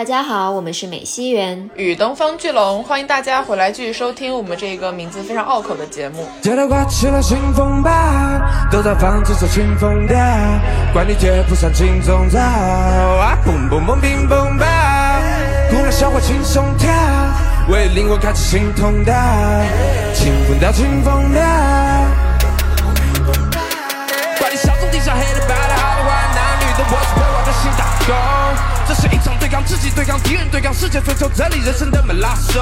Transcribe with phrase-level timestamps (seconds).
[0.00, 1.68] 大家好，我们是美西园。
[1.76, 6.26] 与东方巨龙，欢迎大家回来继续收听我们这个名字非常拗口的节目。
[6.40, 8.40] 街头刮起了新风吧，
[8.72, 10.16] 都在放这首清风调，
[10.94, 15.20] 管你贴不上金钟罩，啊，蹦蹦蹦乒乓吧，
[15.68, 16.90] 姑娘小伙轻松跳，
[17.68, 19.12] 为灵魂开启新通道，
[20.14, 21.42] 清风调，清风调，
[24.38, 27.29] 管你小众地下黑的白的好的坏男女的，我是陪我的
[27.62, 28.14] 心打工。
[28.88, 32.60] 这是一场对抗自己、对抗敌人、对抗世界、追求真理人生的马拉松。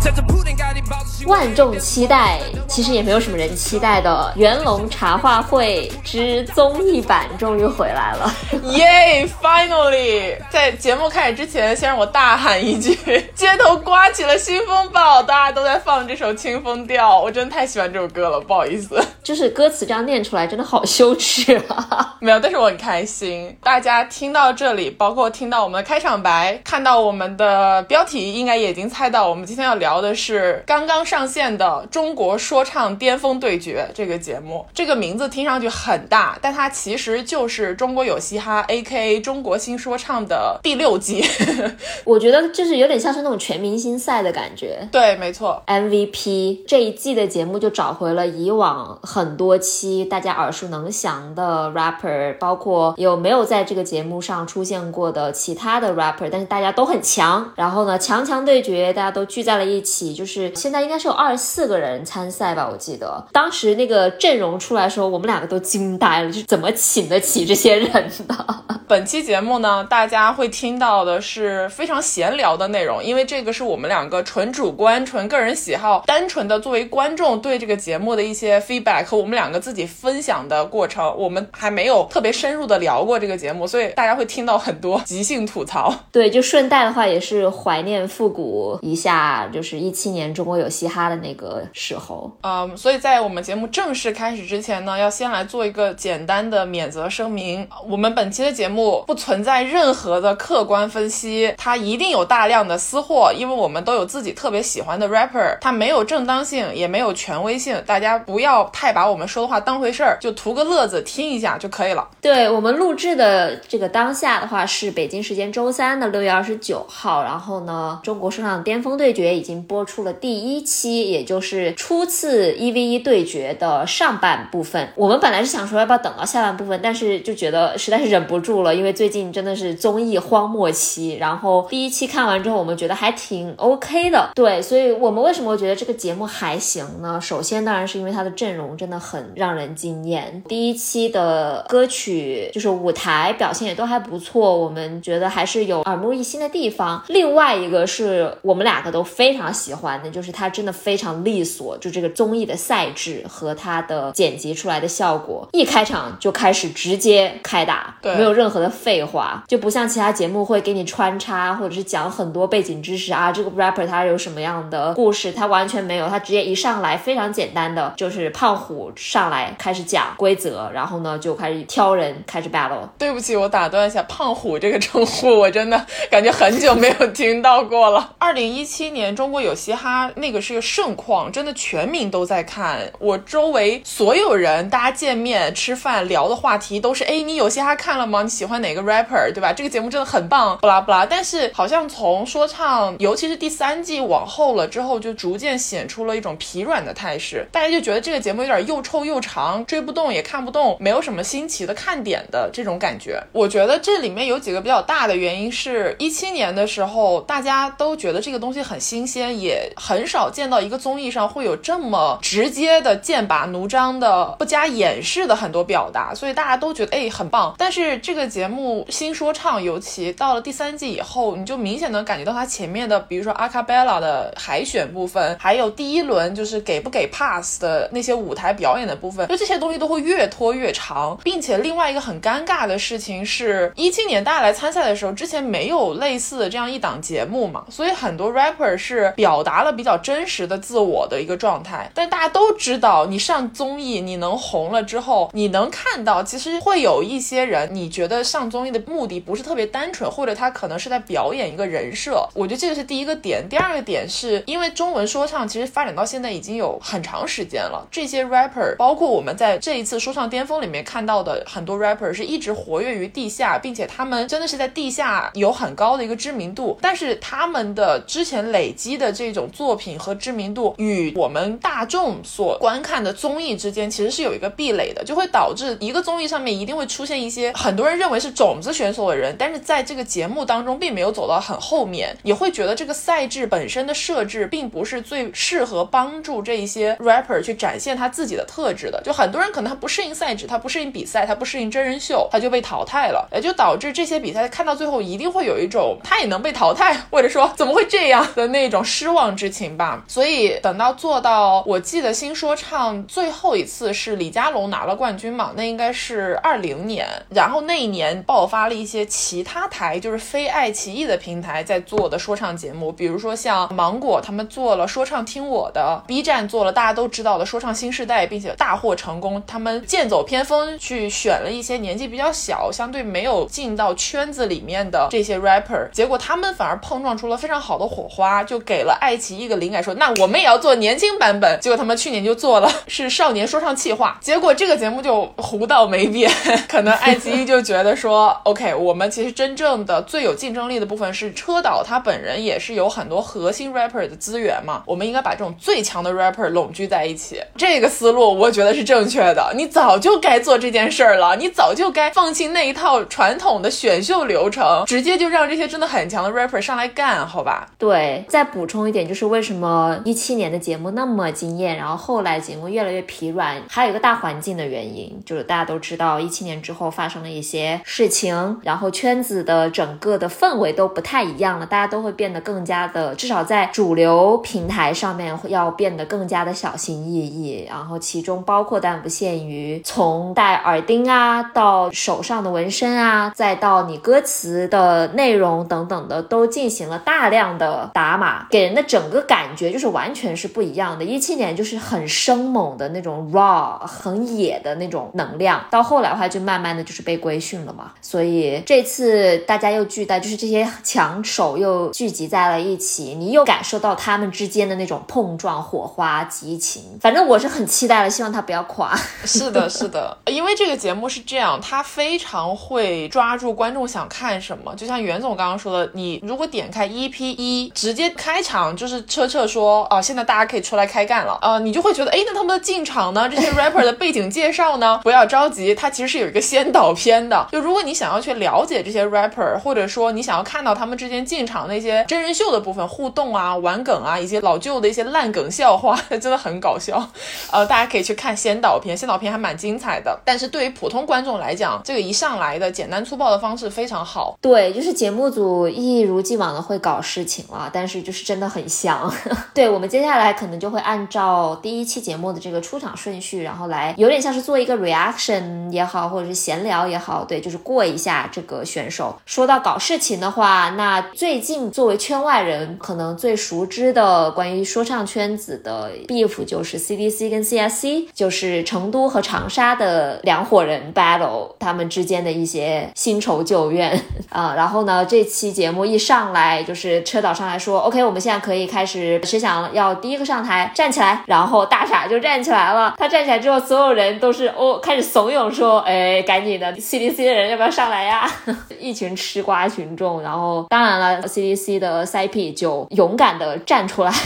[0.00, 0.80] 在这铺天盖地、
[1.26, 2.38] 万众期待，
[2.68, 8.32] 其实也没有什么人期待的《元龙茶话会之综艺版》终于回来了，
[8.70, 12.94] 耶！Finally，在节目开始之前，先让我大喊一句：
[13.34, 22.14] 街头刮起了新风暴，大家都在放这首《清风调》，我真的太喜欢这首歌了，不好意思，就是歌词这样念出来真的好羞耻啊！
[22.22, 25.48] 没有，但是我很开心，大家听到这里，包括听。
[25.48, 34.66] 到我们的开场白，看到我们的标题，应该也已经猜到，我们今天要聊的是刚刚上线的《中国说唱巅峰对决》这个节目。
[34.74, 39.20] 这个名字听上去很大，但它其实就是《中国有嘻哈》A.K.A.
[39.20, 41.24] 中国新说唱的第六季。
[42.04, 44.86] 我觉得就是有点像是那种全明星赛的感觉。
[44.92, 55.28] 对，没错，MVP 这一季的节目就找回了以往很多期大家耳熟能详的 rapper，包括有没有在这个节目幕上出现过的。
[55.30, 68.46] 其他的 rapper，但是大家都很强，然后呢，强强对决，大家都聚在了一起，就是现在应该是有二十四个人参赛吧，我记得当时那个阵容出来的时候，我们两个都惊呆了，就怎么请得起这些人的？
[68.88, 92.30] 本期节目呢，大家会听到的是非常闲聊的内容，因为这个是我们两个纯主观、纯个人喜好，单纯的作为观众对这个节目的一些 feedback 和我们两个自己分享的过程，我们还没有特别深入的聊过这个节目，所以大家会听到很多即兴吐槽，对，就顺带的话也是怀念复古一下，就是一七年中国有嘻哈的那个时候。
[92.42, 97.66] 嗯，所以在我们节目正式开始之前呢，要先来做一个简单的免责声明。
[97.88, 112.08] 我们本期的节目不存在任何的客观分析，它一定有大量的私货，因为我们都有自己特别喜欢的 rapper，它没有正当性，也没有权威性，大家不要太把我们说的话当回事儿，就图个乐子听一下就可以了。
[112.20, 115.52] 对我们录制的这个当下的话是北京时间。
[115.52, 124.88] 周三的六月二十九号，然后呢，中国说唱巅峰对决已经播出了第一期，也就是初次一 v 一对决的上半部分。
[124.94, 131.16] 我们本来是想说要不要等到下半部分，但是就觉得实在是忍不住了，因为最近真的是综艺荒漠期。
[131.16, 134.30] 然后第一期看完之后，我们觉得还挺 OK 的。
[134.34, 137.18] 对，所以我们为什么会觉得这个节目还行呢？
[137.20, 140.42] 首先当然是因为它的阵容真的很让人惊艳。
[140.46, 145.48] 第一期的歌曲就是舞台表现也都还不错，我们觉得还。
[145.48, 172.86] 是有耳目一新的地方，另外一个是我们两个都非常喜欢的，就是它真的非常利索，就这个综艺的赛制和它的剪辑出来的效果，一开场就开始直接开打，没有任何的废话，就不像其他节目会给你穿插或者是讲很多背景知识啊，这个 rapper 他有什么样的故事，他完全没有，他直接一上来非常简单的就是胖虎上来开始讲规则，然后呢就开始挑人开始 battle。
[172.98, 175.28] 对不起，我打断一下，胖虎这个称呼。
[175.38, 178.14] 我真的感觉很久没有听到过了。
[178.18, 182.90] 二零一七年中国有嘻哈那个是个盛况，真的全民都在看。
[182.98, 188.22] 我周围所有人，大家见面吃饭聊的话题都是：哎，你有嘻哈看了吗？
[188.22, 189.32] 你喜欢哪个 rapper？
[189.32, 189.52] 对吧？
[189.52, 191.06] 这个节目真的很棒，不拉不拉。
[191.06, 197.46] 但是好像从说唱，尤其是第三季往后了之后，就逐渐显出了一种疲软的态势。
[197.50, 203.22] 大家就觉得这个节目有点又臭又长，追不动也看不动，没有什么新奇的看点的这种感觉。
[203.32, 205.40] 我我觉得这里面有几个比较大的原。
[205.40, 217.54] 因是一七年的时候，大家都觉得这个东西很新鲜，也很少见到一个综艺上会有这么直接的剑拔弩张的、不加掩饰的很多表达，所以大家都觉得哎很棒。
[217.56, 235.12] 但是这个节目新说唱，尤其到了第三季以后，你就明显能感觉到它前面的，比如说阿卡贝拉的海选部分，还有第一轮就是给不给 pass 的那些舞台表演的部分，就这些东西都会越拖越长，并且另外一个很尴尬的事情是，是一七年大家来参赛的时候。
[235.12, 241.90] 之前没有类似的这样一档节目嘛，所以很多 rapper 是表达了比较真实的自我的一个状态。
[241.94, 252.28] 但大家都知道，你上综艺，你能红了之后，你能看到其实会有一些人，你觉得上综艺的目的不是特别单纯，或者他可能是在表演一个人设。
[252.34, 253.44] 我觉得这个是第一个点。
[253.48, 289.00] 第二个点是因为中文说唱其实发展到现在已经有很长时间了，这些 rapper 包括我们在这一次说唱巅峰里面看到的很多 rapper 是一直活跃于地下，并且他们真的是在地下有很高的一个知名度，但是他们的之前累积的这种作品和知名度与我们大众所观看的综艺之间其实是有一个壁垒的，就会导致一个综艺上面一定会出现一些很多人认为是种子选手的人，但是在这个节目当中并没有走到很后面，也会觉得这个赛制本身的设置并不是最适合帮助这一些 rapper 去展现他自己的特质的。
[289.04, 300.04] 就很多人可能他不适应赛制，他不适应比赛，他不适应真人秀，他就被淘汰了，也就导致这些比赛看到最后一定会有一种他也能被淘汰，或者说怎么会这样的那种失望之情吧。
[300.08, 319.42] 所以等到做到，我记得新说唱最后一次是李佳隆拿了冠军嘛，那应该是二零年，然后那一年爆发了一些其他台，就是非爱奇艺的平台在做的说唱节目，比如说像芒果他们做了说唱听我的，B 站做了大家都知道的说唱新时代，并且大获成功。
[319.46, 331.58] 他们剑走偏锋，去选了一些年纪比较小、相对没有进到圈子里面的这些 rapper，结果他们反而碰撞出了非常好的火花，就给了爱奇艺一个灵感，说那我们也要做年轻版本。
[331.60, 336.30] 结果他们去年就做了 是少年说唱气话，结果这个节目就糊到没边。
[336.68, 347.40] 可能爱奇艺就觉得说，OK，我们其实真正的最有竞争力的部分是车导他本人也是有很多核心 rapper 的资源嘛，我们应该把这种最强的 rapper 拢聚在一起。
[347.56, 357.68] 这个思路我觉得是正确的，你早就该做这件事儿了，你早就该放弃那一套传统的选秀流程，直接就让这些真的很强的 rapper 上来干，好吧？
[357.78, 391.04] 对，再补充一点，就是为什么一七年的节目那么惊艳，然后后来节目越来越疲软，还有一个大环境的原因，就是大家都知道一七年之后发生了一些事情，然后圈子的整个的氛围都不太一样了，大家都会变得更加的，至少在主流平台上面要变得更加的小心翼翼，然后其中包括但不限于从戴耳钉啊到手上的纹身啊，再到你歌词的内容等等的，都进行了大量的打码，给人的整个感觉就是完全是不一样的。
[391.04, 397.92] 一七年就是很生猛的那种 raw，很野的那种能量，到后来的话就慢慢的就是被规训了嘛。
[398.00, 406.98] 所以这次大家又聚在，就是这些强手又聚集在了一起，你又感受到他们之间的那种碰撞、火花、激情。
[407.00, 408.94] 反正我是很期待了，希望他不要垮。
[409.24, 414.72] 是的，是的，因为这个节目是这样，它非常会会抓住观众想看什么。
[414.76, 423.28] 就像袁总刚刚说的，你如果点开 EP 一，直接开场就是车澈说啊，现在大家可以出来开干了，呃，你就会觉得，哎，那他们的进场呢？
[423.28, 425.00] 这些 rapper 的背景介绍呢？
[425.02, 427.48] 不要着急，它其实是有一个先导片的。
[427.50, 437.10] 就如果你想要去了解这些 rapper，或者说你想要看到他们之间进场那些真人秀的部分互动啊、玩梗啊，以及老旧的一些烂梗笑话， 真的很搞笑。
[437.50, 440.16] 呃，大家可以去看先导片，先导片还蛮精彩的。
[440.24, 444.36] 但是对于普通观众来讲，这个一上来的简单粗暴的方式非常好。
[444.40, 449.12] 对，就是节目组一如既往的会搞事情了，但是就是真的很香。
[449.54, 459.16] 对我们接下来可能就会按照第一期节目的这个出场顺序，然后来有点像是做一个 reaction 也好，或者是闲聊也好，对，就是过一下这个选手。
[459.26, 473.92] 说到搞事情的话，那最近作为圈外人可能最熟知的关于说唱圈子的 beef 就是 CDC 跟 CSC，就是成都和长沙的两伙人 battle，他们之间的一些新仇旧怨
[474.30, 474.54] 啊。
[474.56, 482.94] 然后呢，这期节目一上来就是车导上来说，OK，我们现在可以开始，谁想要第一个上台站起来，然后大傻就站起来了。
[482.96, 488.28] 他站起来之后，所有人都是哦开始怂恿说，哎，赶紧的，CDC 的人要不要上来呀？
[488.80, 494.12] 一群吃瓜群众，然后当然了，CDC 的 CP 就勇敢的站出来。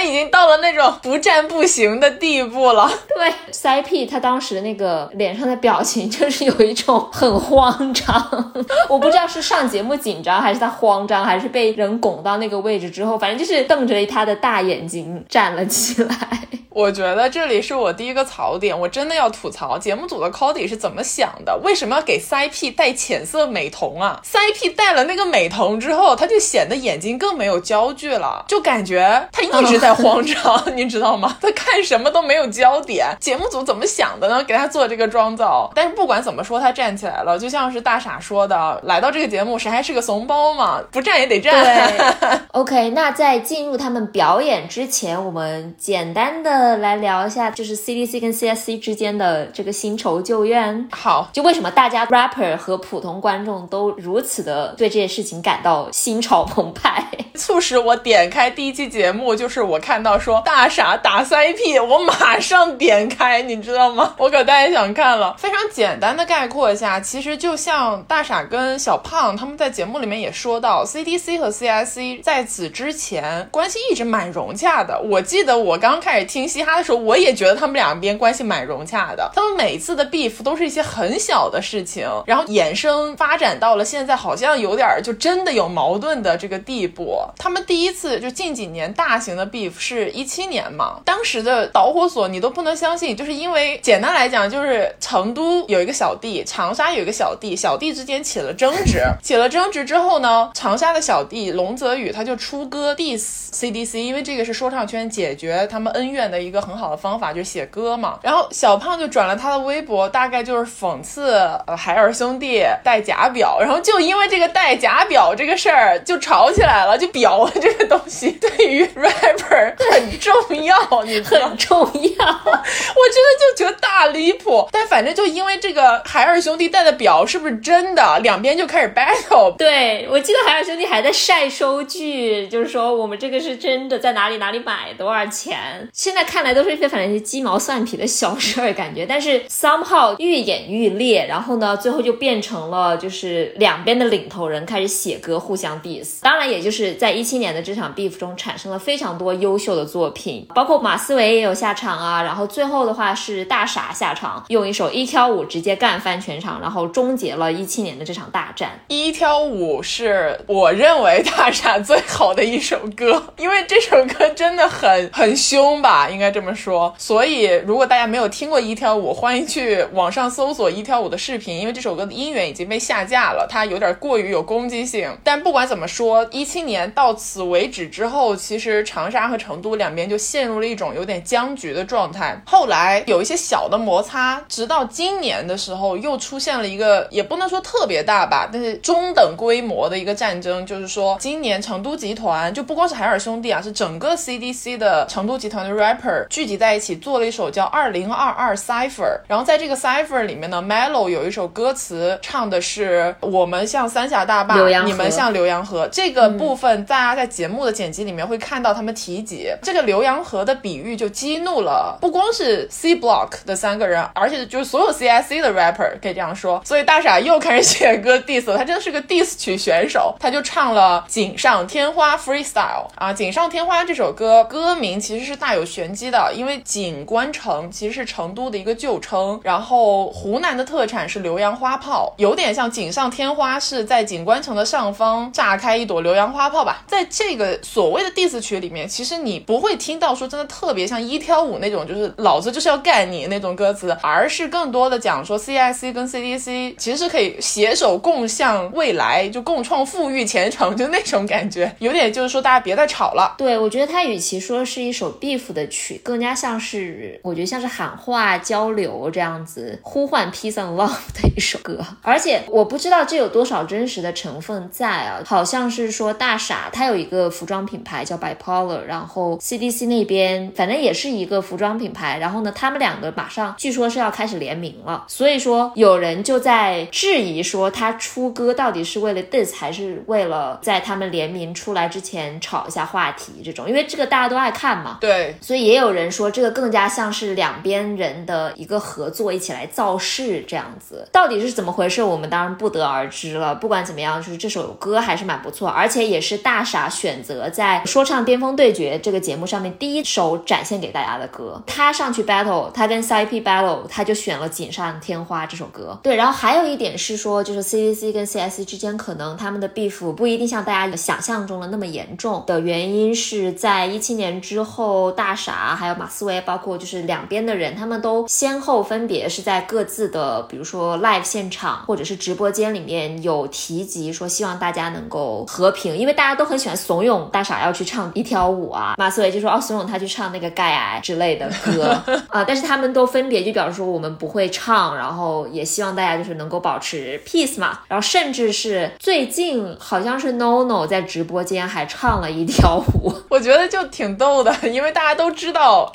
[0.00, 2.90] 他已经到了那种不站不行的地步了。
[3.14, 8.54] 对，CP 他当时那个脸上的表情就是有一种很慌张，
[8.88, 16.16] 我不知道是上节目紧张，还是他慌张，还是被人拱到那个位置之后，反正就是瞪着他的大眼睛站了起来。
[16.72, 21.60] 我觉得这里是我第一个槽点，我真的要吐槽节目组的 Cody 是怎么想的？
[21.64, 31.36] 为什么要给 CP 戴浅色美瞳啊？CP 戴了那个美瞳之后，他就显得眼睛更没有焦距了，就感觉他一直在慌张， 你知道吗？
[31.40, 33.08] 他看什么都没有焦点。
[33.18, 34.44] 节目组怎么想的呢？
[34.44, 35.70] 给他做这个妆造。
[35.74, 40.82] 但是不管怎么说，他站起来了，就像是大傻说的，来到这个节目，谁还是个怂包嘛？
[40.92, 41.64] 不站也得站。
[41.64, 46.50] 对，OK，那在进入他们表演之前，我们简单的。
[46.50, 50.88] 的来聊一下，就是 CDC 跟 CSC 之间的这个新仇旧怨。
[50.90, 57.06] 好，就为什么大家 rapper 和普通观众都如此的对这件事情感到心潮澎湃？
[57.36, 64.14] 促使我点开第一期节目，就是我看到说大傻打 CP，我马上点开，你知道吗？
[64.18, 65.34] 我可太想看了。
[65.38, 75.00] 非常简单的概括一下，其实就像大傻跟小胖他们在节目里面也说到，CDC 和 C I C 在此之前关系一直蛮融洽的。
[75.00, 79.30] 我记得我刚开始听嘻哈的时候，我也觉得他们两边关系蛮融洽的。
[79.34, 87.18] 他们每次的 beef 都是一些很小的事情，然后衍生发展到了现在，好像有点就真的有矛盾的这个地步。
[87.38, 108.18] 他们第一次就近几年大型的 beef 是一七年嘛，当时的导火索你都不能相信，就是因为简单来讲，就是成都有一个小弟，长沙有一个小弟，小弟之间起了争执， 起了争执之后呢，长沙的小弟龙泽宇他就出歌 diss CDC，因为这个是说唱圈解决他们恩怨的一个很好的方法，就是写歌嘛。
[108.22, 111.36] 然后小胖就转了他的微博，大概就是讽刺
[111.66, 117.20] 呃海尔兄弟戴假表，然后就因为这个戴假表这个事儿就吵起来了，就比。
[117.20, 119.59] 表这个东西对于 rapper
[119.92, 120.32] 很重
[120.64, 124.68] 要，你很重要，我真的就觉得大离谱。
[124.72, 129.54] 但反正就因为这个海尔兄弟戴的表是不是真的，两边就开始 battle。
[129.56, 135.88] 对我记得海尔兄弟还在晒收据，就是说我们这个是真的，在哪里哪里买，多少钱。
[135.92, 146.20] 现在看来都是一些反正是鸡毛蒜皮的小事儿感觉，但是 somehow 愈演愈烈，然后呢，最后就变成了就是两边的领头人开始写歌互相 diss。
[146.22, 147.10] 当然，也就是在。
[147.20, 152.22] 一七年的这场 beef 中产生了非常多优优秀的作品，包括马思唯也有下场啊。
[152.22, 158.78] 然后最后的话是大傻下场，用一首一挑五直接干翻全场，然后终结了一七年的这场大战。
[158.86, 166.94] 一挑五是我认为大傻最好的一首歌，因为这首歌真的很很凶吧，应该这么说。
[166.96, 175.10] 所以如果大家没有听过一挑五，欢迎去网上搜索一挑五的视频，因为这首歌的音源已经被下架了，它有点过于有攻击性。
[175.24, 176.80] 但不管怎么说，一七年。
[176.92, 182.40] 到此为止之后，其实长沙和成都两边就陷入了一种有点僵局的状态。
[182.46, 190.66] 后来有一些小的摩擦，直到今年的时候又出现了一个，也不能说特别大吧，但是中等规模的一个战争。
[190.66, 198.88] 就是说，今年成都集团就不光是海尔兄弟啊，是整个 CDC 的成都集团的 rapper 聚集在一起做了一首叫《二零二二 Cipher》。
[199.28, 205.88] 然后在这个 Cipher 里面呢，Melo 有一首歌词唱的是“我们像三峡大坝，你们像浏阳河”。
[205.92, 206.80] 这个部分。
[206.90, 216.60] 大家在节目的剪辑里面会看到他们提及这个浏阳河的比喻，就激怒了不光是 C Block 的三个人，而且就是所有 C I C 的 rapper，可以这样说。
[216.64, 236.82] 所以大傻又开始写歌 diss，他真的是个 diss 曲选手，他就唱了《锦上添花》freestyle 啊，《锦上添花》这首歌歌名其实是大有玄机的，因为锦官城其实是成都的一个旧称，然后湖南的特产是浏阳花炮，有点像锦上添花是在锦官城的上方炸开一朵浏阳花炮吧。
[236.86, 253.34] 在这个所谓的 diss 曲里面，其实是你不会听到说真的特别像一挑五那种，就是老子就是要干你那种歌词，而是更多的讲说 C I C 跟 C D C 其实是可以携手共向未来，就共创富裕前程，就那种感觉，有点就是说大家别再吵了。
[253.38, 261.78] 对我觉得它与其说是一首 beef 的曲，更加像是我觉得像是喊话交流这样子，呼唤 peace and love 的一首歌。
[262.02, 266.90] 而且我不知道这有多少真实的成分在啊，好像是说大傻他。
[266.90, 293.54] 有一个服装品牌叫 Bipolar，然后 CDC 那边反正也是一个服装品牌，然后呢，他们两个马上据说是要开始联名了，所以说有人就在质疑说他出歌到底是为了 this 还是为了在他们联名出来之前炒一下话题这种，因为这个大家都爱看嘛，对，所以也有人说这个更加像是两边人的一个合作，一起来造势这样子，到底是怎么回事，我们当然不得而知了。
[293.56, 296.64] 不管怎么样，就是这首歌还是蛮不错，而且也是大。
[296.70, 305.98] 傻选择在说唱巅峰对决这个节目上面第一首展现给大家的歌，他上去 battle，他跟 CIP battle，他就选了《锦上添花》这首歌。
[306.02, 326.50] 对，然后还有一点是说，就是 CDC 跟 CSC 之间可能他们的 beef 不一定像大家想象中的那么严重的原因是在一七年之后，大傻还有马思唯，包括就是两边的人，他们都先后分别是在各自的比如说 live 现场或者是直播间里面有提及说希望大家能够和平，因为大家都。
[326.50, 328.79] 很喜欢怂恿大傻要去唱一挑舞啊。
[328.98, 331.96] 马思唯就说哦，怂恿他去唱那个盖癌之类的歌
[332.28, 337.80] 啊，但是他们都分别就表示说我们不会唱，然后也希望大家就是能够保持 peace 嘛。
[337.88, 345.90] 然后甚至是最近好像是 NONO 在直播间还唱了一条舞， 我觉得就挺逗的，因为大家都知道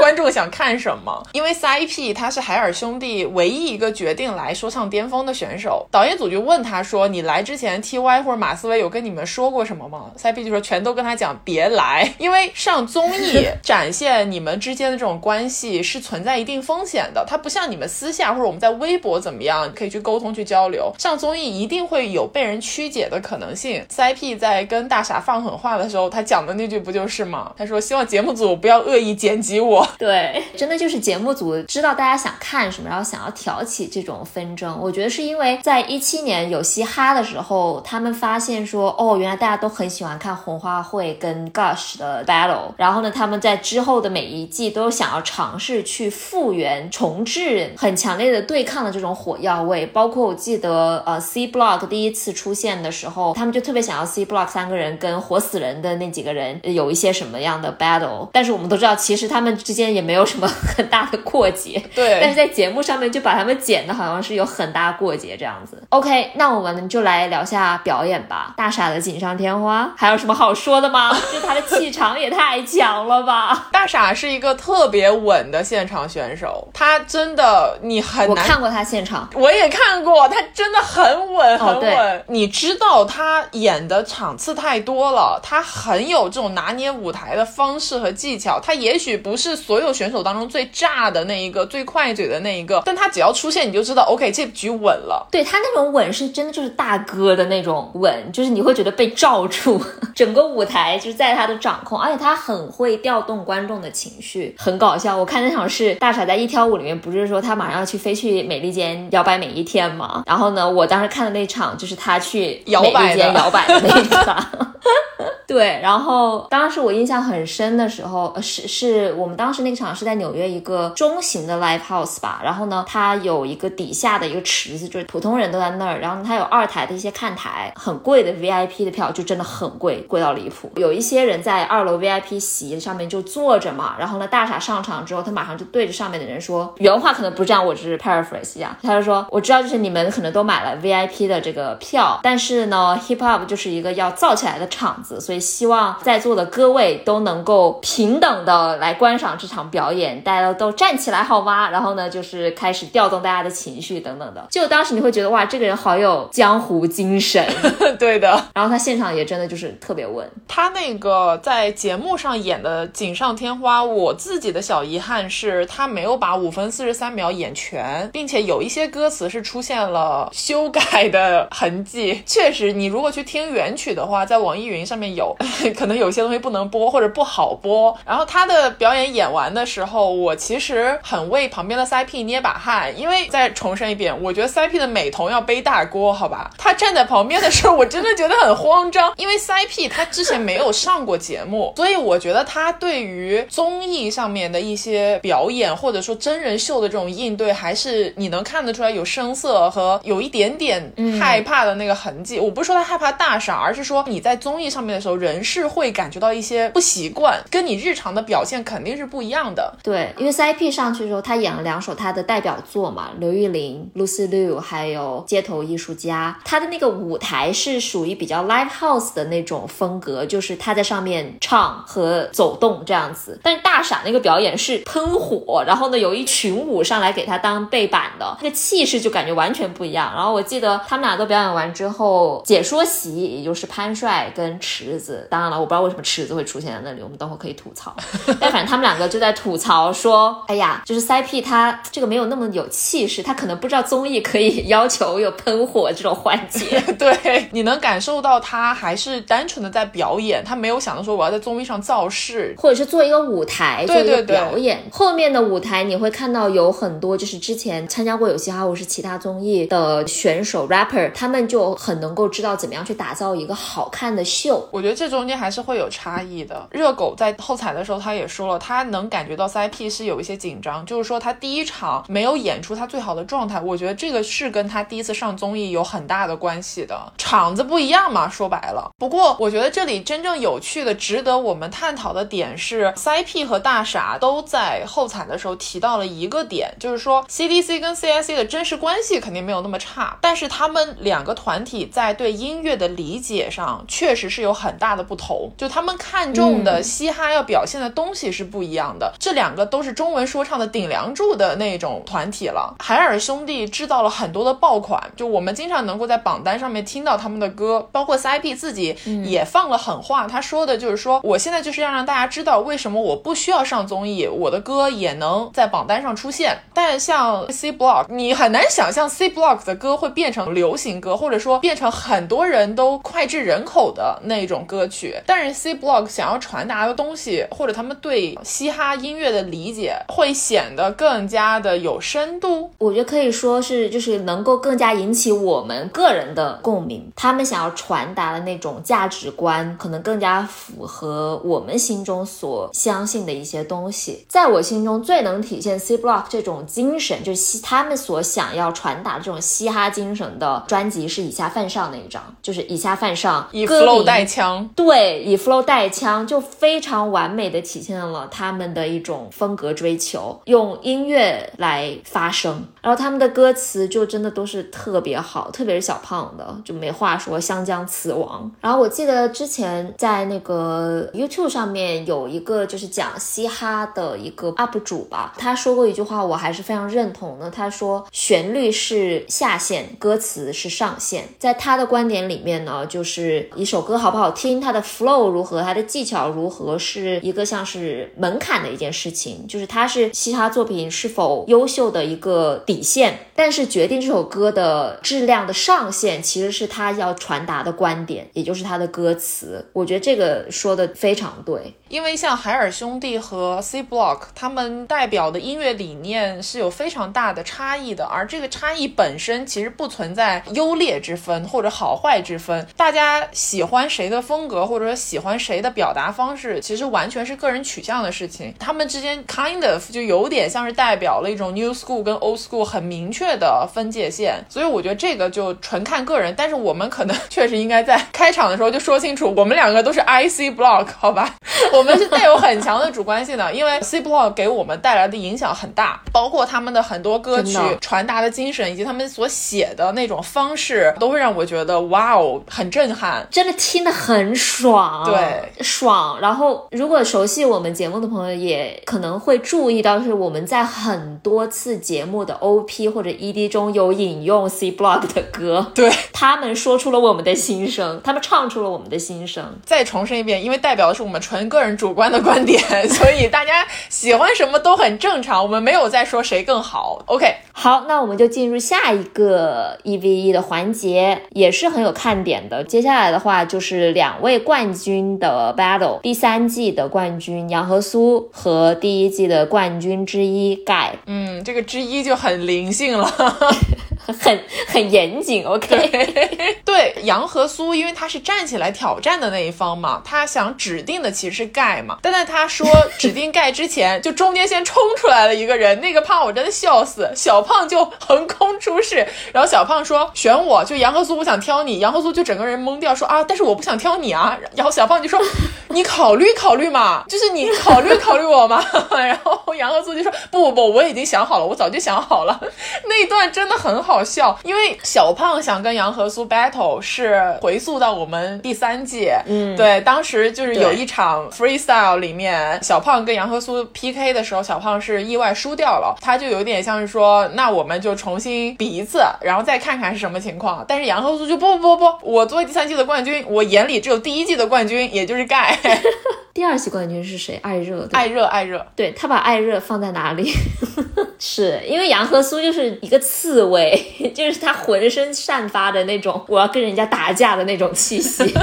[0.00, 1.22] 观众想看什么。
[1.32, 23.84] 因为 CIP 他是海尔兄弟唯一一个决定来说唱巅峰的选手，导演组就问他说：“你来之前，TY 或者马思唯有跟你们说过什么吗？”CIP 就说：“全都跟他讲别来，因为上综艺 展现你们之间的这种关系是存在一定风险的，它不像你们私下或者我们在微博怎么样可以去沟通去交流，上综艺一定会有被人曲解的可能性。
[23.88, 27.52] ”CIP 在跟大傻放狠话的时候，他讲的那句不就是吗？
[27.56, 29.86] 他说：“希望节目组不要恶意剪辑我。
[29.98, 34.78] ”对，真的就是节目组知道大家想看什么，然后想要挑起这种纷争。
[34.80, 42.72] 我觉得是因为在一七年有嘻哈的时候，他们发现说，哦，原来大家都很喜欢看红花会跟 Gush 的 battle。
[42.76, 49.86] 然后呢，他们在之后的每一季都想要尝试去复原、重置很强烈的对抗的这种火药味。
[49.86, 58.28] 包括我记得，呃，C Block 第一次出现的时候，他们就特别想要 C Block 三个人跟活死人的那几个人有一些什么样的 battle。
[58.32, 61.82] 但是我们都知道，其实他们之间也没有什么很大的过节。
[61.94, 65.82] 对，但是在节目上面就把他们剪的好像是有很大过节这样子。
[65.90, 68.54] OK，那我们就来聊下表演吧。
[68.56, 71.12] 大傻的锦上添花，还有什么好说的吗？
[71.32, 73.68] 就他的气场也太强了吧！
[73.72, 78.44] 大傻是一个特别稳的现场选手，他真的你很难。
[78.44, 82.18] 我看过他现场，我也看过，他真的很稳，很稳。
[82.18, 88.60] 哦、你知道他演的场次太多了，他很有这种拿捏舞台的方式和技巧。
[88.62, 91.64] 他也许不是所有选手当中最炸的那一个。
[91.64, 95.26] 最快嘴的那一个，但他只要出现，你就知道，OK，这局稳了。
[95.30, 99.82] 对他那种稳是真的就是大哥的那种稳，就是你会觉得被罩住，
[100.14, 105.16] 整个舞台就是在他的掌控，而且他很会调动观众的情绪，很搞笑。
[105.16, 110.22] 我看那场是大傻在一挑五里面，不是说他马上要去飞去美利坚摇摆每一天吗？
[110.26, 114.44] 然后呢，我当时看的那场就是他去摇摆间摇摆的那一场。
[115.46, 130.72] 对，然后当时我印象很深的时候，是是我们当时那场是在纽约一个中型的 live house 吧，然后呢，它有一个底下的一个池子，就是普通人都在那儿，然后它有二台的一些看台，很贵的 VIP 的票就真的很贵，贵到离谱。
[130.76, 145.40] 有一些人在二楼 VIP 席上面就坐着嘛，然后呢，大傻上场之后，他马上就对着上面的人说，原话可能不是这样，我只是 paraphrase 一下，他就说，我知道就是你们可能都买了 VIP 的这个票，但是呢，hip hop 就是一个要造起来的场子，所以。
[145.54, 151.68] 希望在座的各位都能够平等的来观赏这场表演，大家都站起来好吗？
[151.68, 154.44] 然后呢，就是开始调动大家的情绪等等的。
[154.50, 157.46] 就当时你会觉得哇，这个人好有江湖精神，
[158.00, 158.42] 对的。
[158.54, 160.28] 然后他现场也真的就是特别稳。
[160.48, 172.20] 他那个在在节目上演的锦上添花，我自己的小遗憾是他没有把五分四十三秒演全，并且有一些歌词是出现了修改的痕迹。
[172.26, 175.32] 确实，你如果去听原曲的话，在网易云上面有。
[175.78, 177.96] 可能有些东西不能播或者不好播。
[178.04, 186.50] 然后他的表演演完的时候，我其实很为旁边的 CP 捏把汗，因为再重申一遍，我觉得 CP 的美瞳要背大锅，好吧？
[186.58, 202.38] 他站在旁边的时候，我真的觉得很慌张，因为 CP 他之前没有上过节目，所以我觉得他对于综艺上面的一些表演或者说真人秀的这种应对，还是你能看得出来有声色和有一点点害怕的那个痕迹。
[202.38, 205.14] 我不是说他害怕大傻，而是说你在综艺上面的时候。
[205.14, 209.72] 人是会感觉到一些不习惯，跟你日常的表现肯定是不一样的。
[209.82, 216.38] 对，因为 CIP 上去的时候，他演了两首他的代表作嘛，刘玉玲、Lucy Liu，还有街头艺术家。
[216.44, 223.38] 他的那个舞台是属于比较 live house 的那种风格，就是他在上面唱和走动这样子。
[223.42, 230.12] 但是大傻那个表演是喷火，然后呢有一群舞上来给他当背板的，那个气势就感觉完全不一样。
[230.14, 235.26] 然后我记得他们俩都表演完之后，解说席也就是潘帅跟池子。
[235.30, 237.94] 当然了，我不知道为什么池子会出现在那里，我们等会可以吐槽。
[238.40, 246.80] 但反正他们两个就在吐槽说：“哎呀，就是 CP 他这个没有那么有气势，他可能不知道综艺可以要求有喷火这种环节。
[246.98, 254.82] ”对，你能感受到他还是单纯的在表演，他没有想到说我要在综艺上造势，或者是做一个舞台做一个表演。
[254.90, 264.66] 后面的舞台你会看到有很多就是之前参加过有嘻哈或是其他综艺的选手 rapper，他们就很能够知道怎么样去打造一个好看的秀。
[264.72, 264.94] 我觉得。
[264.94, 266.68] 这中间还是会有差异的。
[266.70, 273.60] 热狗在后采的时候他也说了，他能感觉到 CIP 是有一些紧张，就是说他第一场没有演出他最好的状态。
[273.60, 278.88] 我觉得这个是跟他第一次上综艺有很大的关系的，场子不一样嘛，说白了。
[278.96, 299.14] 不过我觉得这里真正有趣的、值得我们探讨的点是，CIP 和大傻都在后采的时候提到了一个点，就是说 CDC 跟 CIC 的真实关系肯定没有那么差，但是他们两个团体在对音乐的理解上确实是有很大的不同，就他们看重的嘻哈要表现的东西是不一样的。
[299.20, 316.58] 这两个都是中文说唱的顶梁柱的那种团体了，海尔兄弟制造了很多的爆款，就我们经常能够在榜单上面听到他们的歌，包括 CIP 自己也放了狠话，他说的就是说，我现在就是要让大家知道为什么我不需要上综艺，我的歌也能在榜单上出现。
[316.72, 325.14] 但像 C Block，你很难想象 C Block 的歌会变成流行歌，或者说变成很多人都脍炙人口的那种歌曲。
[325.26, 332.70] 但是 C Block 想要传达的东西，或者他们对嘻哈音乐的理解，会显得更加的有深度。
[332.78, 337.12] 我觉得可以说是，就是能够更加引起我们个人的共鸣。
[337.14, 344.24] 他们想要传达的那种价值观，可能更加符合我们心中所相信的一些东西。
[344.28, 368.50] 在我心中，最能体现 C Block 这种精神，就是嘻他们所想要传达的这种嘻哈精神的专辑，是以下犯上那一张，就是以下犯上，以 flow 带枪，对，以 flow 带枪，就非常完美的体现了他们的一种风格追求，用音乐来发声，然后他们的歌词就真的都是特别好，特别是小胖的，就没话说，湘江词王。
[368.60, 377.48] 然后我记得之前在那个呃 YouTube 上面有一个就是讲嘻哈的一个 UP 主吧，他说过一句话，我还是非常认同的。
[377.50, 381.28] 他说旋律是下限，歌词是上限。
[381.38, 393.18] 在他的观点里面呢，就是一首歌好不好听，它的 flow 如何，它的技巧如何，是一个像是门槛的一件事情，就是它是嘻哈作品是否优秀的一个底线。
[393.36, 399.64] 但是决定这首歌的质量的上限，其实是他要传达的观点，也就是他的歌词。
[399.72, 401.74] 我觉得这个说的非常对。
[401.90, 418.52] 因为像海尔兄弟和 C Block，他们代表的音乐理念是有非常大的差异的，而这个差异本身其实不存在优劣之分或者好坏之分，大家喜欢谁的风格或者说喜欢谁的表达方式，其实完全是个人取向的事情。
[418.58, 426.34] 他们之间 kind of 就有点像是代表了一种 new school 跟 old school 很明确的分界线，所以我觉得这个就纯看个人。
[426.36, 431.34] 但是我们可能 确实应该在开场的时候就说清楚，我们两个都是 IC Block，好吧？
[431.72, 446.18] 我们是带有很强的主观性的，因为 C Block 给我们带来的影响很大，包括他们的很多歌曲传达的精神，以及他们所写的那种方式，都会让我觉得哇哦，很震撼，真的听得很爽，对，爽。
[446.20, 459.44] 然后，如果熟悉我们节目的朋友，也可能会注意到，是我们在很多次节目的 OP 或者 ED 中有引用 C Block 的歌，对他们说出了我们的心声，他们唱出了我们的心声。
[459.64, 467.02] 再重申一遍，因为代表的是我们纯个人主观的观点， 所以大家喜欢什么都很正常，我们没有在说谁更好。
[467.06, 472.62] OK，好，那我们就进入下一个一 v 一的环节，也是很有看点的。
[472.62, 483.10] 接下来的话就是两位冠军的 battle，第三季的冠军杨和苏和第一季的冠军之一盖，嗯，这个之一就很灵性了。
[484.06, 486.54] 很很严谨，OK。
[486.64, 491.98] 对杨和苏，因为他是站起来挑战的那一方嘛，他想指定的其实是盖嘛。
[492.02, 492.66] 但在他说
[492.98, 501.78] 指定盖之前，就中间先冲出来了一个人，那个胖我真的笑死，小胖就横空出世，然后小胖说选我就杨和苏，我想挑你。
[501.78, 504.38] 杨和苏就整个人懵掉，说啊，但是我不想挑你啊。
[504.54, 505.20] 然后小胖就说
[505.70, 508.64] 你考虑考虑嘛，就是你考虑考虑我嘛。
[508.90, 512.38] 然后杨和苏就说不不不，我已经想好了，我早就想好了。
[512.86, 513.93] 那一段真的很好。
[513.94, 530.64] 好笑，因为小胖想跟杨和苏 battle 是回溯到我们第三季，嗯，对，当时就是有一场 freestyle 里面，小胖跟杨和苏 PK 的时候，小胖是意外输掉了，他就有点像是说，那我们就重新比一次，然后再看看是什么情况。
[530.66, 535.56] 但是杨和苏就不不不不，我作为第三季的冠军，我眼里只有第一季的冠军，也就是盖。
[536.34, 537.38] 第二季冠军是谁？
[537.44, 540.28] 艾热，艾热，艾热，对他把艾热放在哪里？
[541.16, 543.80] 是因为杨和苏就是一个刺猬，
[544.12, 548.24] 就是他浑身散发的那种我要跟人家打架的那种气息。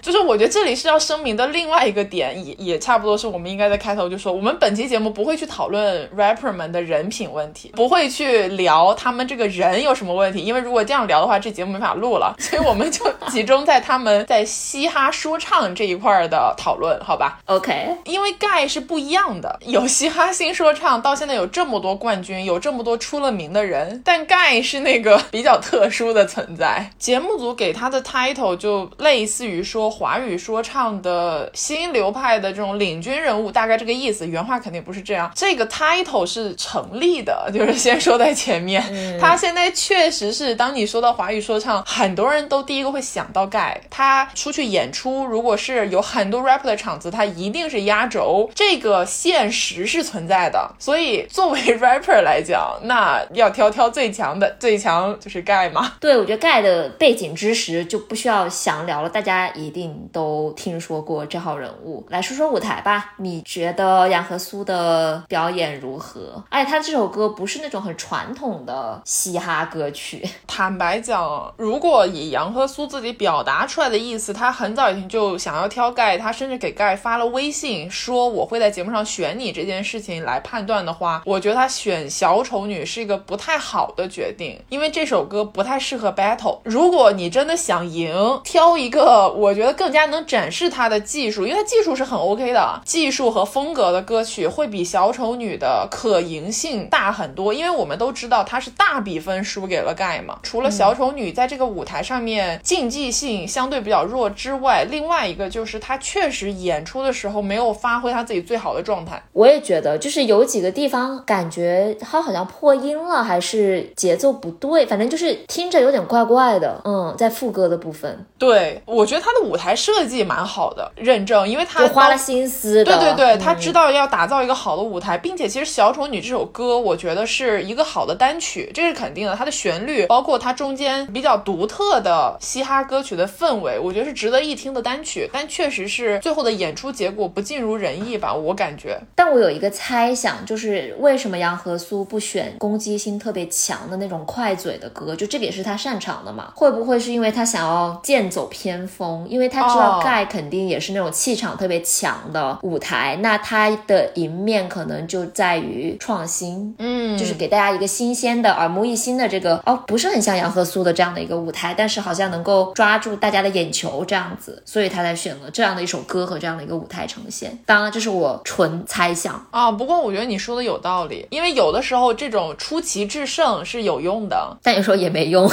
[0.00, 12.34] 就是我觉得这里是要声明的另外一个点，也也差不多是我们应该在开头就说，我们本期节目不会去讨论 rapper 们的人品问题，不会去聊他们这个人有什么问题，因为如果这样聊的话，这节目没法录了。
[12.38, 26.90] 所以我们就集中在他们在嘻哈说唱这一块的讨论，好吧？OK，因为盖是不一样的，有嘻哈新说唱，到现在有这么多冠军，有这么多出了名的人，但盖是那个比较特殊的存在。
[26.98, 29.86] 节目组给他的 title 就类似于说。
[29.96, 34.26] 华语说唱的新流派的这种领军人物，大概这个意思。
[34.26, 35.30] 原话肯定不是这样。
[35.34, 38.82] 这个 title 是成立的，就是先说在前面。
[39.18, 43.80] 他现在确实是，当你说到华语说唱，很多人都第一个会想到盖。
[43.88, 48.50] 他出去演出，如果是有很多 rapper 的场子，他一定是压轴。
[48.54, 50.70] 这个现实是存在的。
[50.78, 55.94] 所以作为 rapper 来讲，那要挑挑最强的，最强就是盖嘛。
[55.98, 59.86] 对，我觉得盖的背景知识就不需要详聊了，大家一定。
[60.12, 63.14] 都听说过这号人物，来说说舞台吧。
[63.18, 66.42] 你觉得杨和苏的表演如何？
[66.50, 70.28] 而且他这首歌不是那种很传统的嘻哈歌曲。
[70.46, 86.58] 坦白讲，如果以杨和苏自己表达出来的意思，他很早以前就想要挑盖，他甚至给盖发了微信说我会在节目上选你这件事情来判断的话，我觉得他选小丑女是一个不太好的决定，因为这首歌不太适合 battle。
[86.64, 89.96] 如果你真的想赢，挑一个我觉得更。
[89.96, 97.54] 加能展示他的技术，因为他技术是很 OK 的，技术和风格的歌曲会比小丑女的可赢性大很多。
[97.54, 100.38] 因为我们都知道他是大比分输给了盖嘛。
[100.42, 109.22] 除了小丑女在这个舞台上面竞技性相对比较弱之外，另外一个就是他确实演出的时候没有发挥他自己最好的状态。
[109.32, 116.80] 我也觉得，就是有几个地方感觉他好像破音了，还是节奏不对，反正就是听着有点怪怪的。
[116.84, 119.74] 嗯，在副歌的部分，对我觉得他的舞台。
[119.76, 122.82] 设计蛮好的，认证，因为他花了心思。
[122.82, 129.36] 对对对，他知道要打造一个好的舞台，并且其实《小丑女》这首歌，我觉得是一个好的单曲，这是肯定的。
[129.36, 135.28] 它的旋律，包括它中间比较独特的嘻哈歌曲的氛围，我觉得是值得一听的单曲。
[135.32, 138.98] 但确实是最后的演出结果不尽如人意吧，我感觉。
[139.14, 145.14] 但我有一个猜想，就是为什么杨和苏不选攻击性特别强的那种快嘴的歌？
[145.14, 146.52] 就这个也是他擅长的嘛？
[146.56, 149.28] 会不会是因为他想要剑走偏锋？
[149.28, 149.66] 因为他。
[149.66, 167.56] 知道盖肯定也是那种气场特别强的舞台，那他的赢面可能就在于创新，嗯，就是给大家一个新鲜的、耳目一新的这个哦，不是很像杨和苏的这样的一个舞台，但是好像能够抓住大家的眼球这样子，所以他才选了这样的一首歌和这样的一个舞台呈现。
[167.64, 175.46] 当然，这是我纯猜想啊，不过我觉得你说的有道理，因为有的时候这种出奇制胜是有用的，但有时候也没用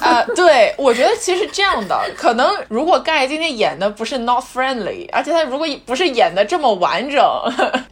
[0.00, 0.22] 啊。
[0.36, 3.70] 对，我觉得其实这样的，可能如果盖今天演。
[3.80, 7.24] 的不是 not friendly，而且他如果不是演的这么完整，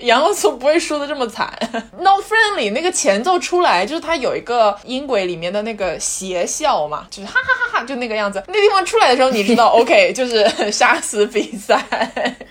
[0.00, 1.50] 杨和苏不会输的这么惨。
[1.98, 8.42] not friendly 那个前奏出来，就是他有一个音轨里面的那个邪笑嘛，就是哈哈哈哈，就那个样子。
[8.48, 11.82] 那地方出来的时候，你知道 OK，就是 杀死比赛。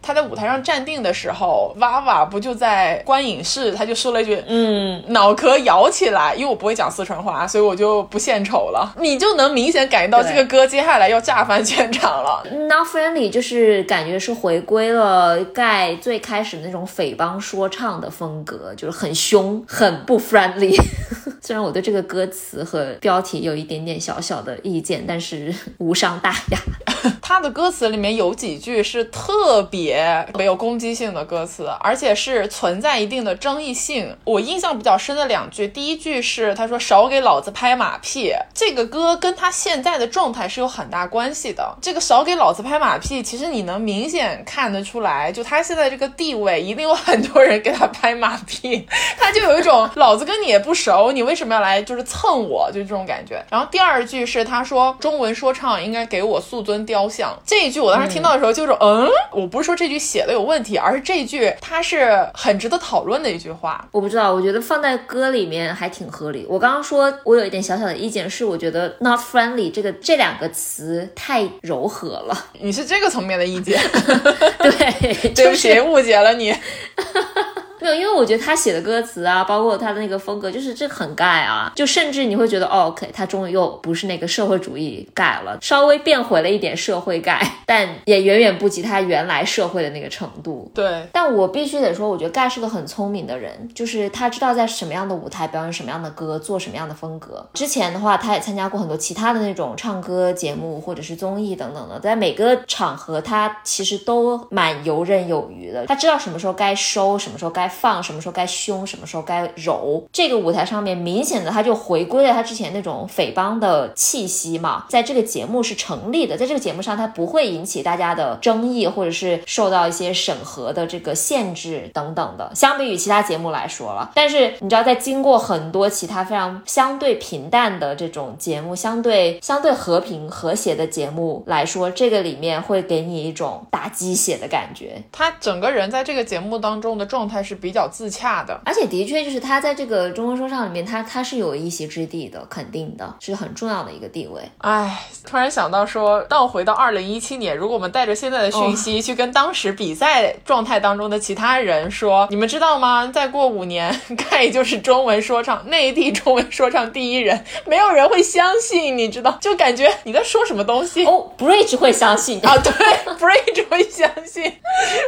[0.02, 6.34] 他在舞台上站定的时候，娃娃不就在观影室，他就说了一句，嗯，脑壳摇起来。
[6.34, 8.96] 因为我不会讲四川话，所以我就不献丑了。
[9.00, 12.44] 你就能明显感觉到这个歌接下来要炸翻全场了。
[12.68, 13.30] not friendly。
[13.30, 20.76] 就是感觉是回归了盖最开始那种匪帮说唱的风格，就是很凶，很不 friendly。
[21.40, 26.58] 虽然我对这个歌词和标题有一点点小小的意见，但是无伤大雅。
[27.22, 29.98] 他的歌词里面有几句是特别
[30.36, 34.16] 没有攻击性的歌词，而且是存在一定的争议性。
[34.24, 38.32] 我印象比较深的两句，第一句是他说少给老子拍马屁。
[38.54, 41.76] 这个歌跟他现在的状态是有很大关系的。
[41.82, 53.44] 这个少给老子拍马屁，其实你能明显看得出来，就他现在这个地位，一定有很多人给他拍马屁，他就有一种老子跟你也不熟，你为什么要来就是蹭我，就这种感觉。
[53.50, 57.38] 然后第二句是他说中文说唱应该给我塑尊雕像。
[57.46, 63.88] 这一句我当时听到的时候就是嗯，我不是说这句写的有问题，而是这一句它是很值得讨论的一句话。
[63.92, 66.46] 我不知道，我觉得放在歌里面还挺合理。
[66.50, 72.46] 我刚刚说我有一点小小的意见，是我觉得 not friendly 这个这两个词太柔和了。
[72.60, 73.80] 你是这个层面的意见？
[74.60, 76.54] 对，对不起，误解了你。
[77.80, 90.72] 没有，因为我觉得他写的歌词啊，包括他的那个风格，就是这很盖啊，就甚至你会觉得，哦，OK，他终于又不是那个社会主义盖了，稍微变回了一点社会盖， 但也远远不及他原来社会的那个程度。
[90.74, 97.48] 对，但我必须得说，我觉得盖是个很聪明的人，就是他知道在什么样的舞台表演什么样的歌，做什么样的风格。
[97.54, 105.86] 之前的话，他也参加过很多其他的那种唱歌节目或者是综艺等等的，在每个场合他其实都蛮游刃有余的。
[105.86, 110.08] 他知道什么时候该收，什么时候该放，什么时候该凶，什么时候该柔。
[110.12, 122.52] 这个舞台上面明显的他就回归了他之前那种匪帮的气息嘛，在这个节目是成立的，在这个节目上他不会引起大家的争议，或者是受到一些审核的这个限制等等的。
[122.56, 135.02] 相比于其他节目来说了，但是你知道，在经过很多其他非常相对平淡的这种节目，相对相对和平和谐的节目来说，这个里面会给你一种打鸡血的感觉。
[135.12, 144.42] 他整个人在这个节目当中的状态是比较自洽的，而且的确就是他在这个中国说唱里面，他他是有一席之地的，肯定的是很重要的一个地位。
[144.60, 153.08] 哎，突然想到说，当我回到二零一七年，如果我们带着现在的讯息去跟当时比赛状态当中的其他人说，你们知道吗？
[153.14, 153.94] 再过五年，
[154.30, 159.38] 盖就是中文说唱内地中文说唱第一人，没有人会相信，你知道？
[159.42, 162.72] 就感觉你在说什么东西哦，Bridge 会相信啊，对
[163.16, 164.52] ，Bridge 会相信，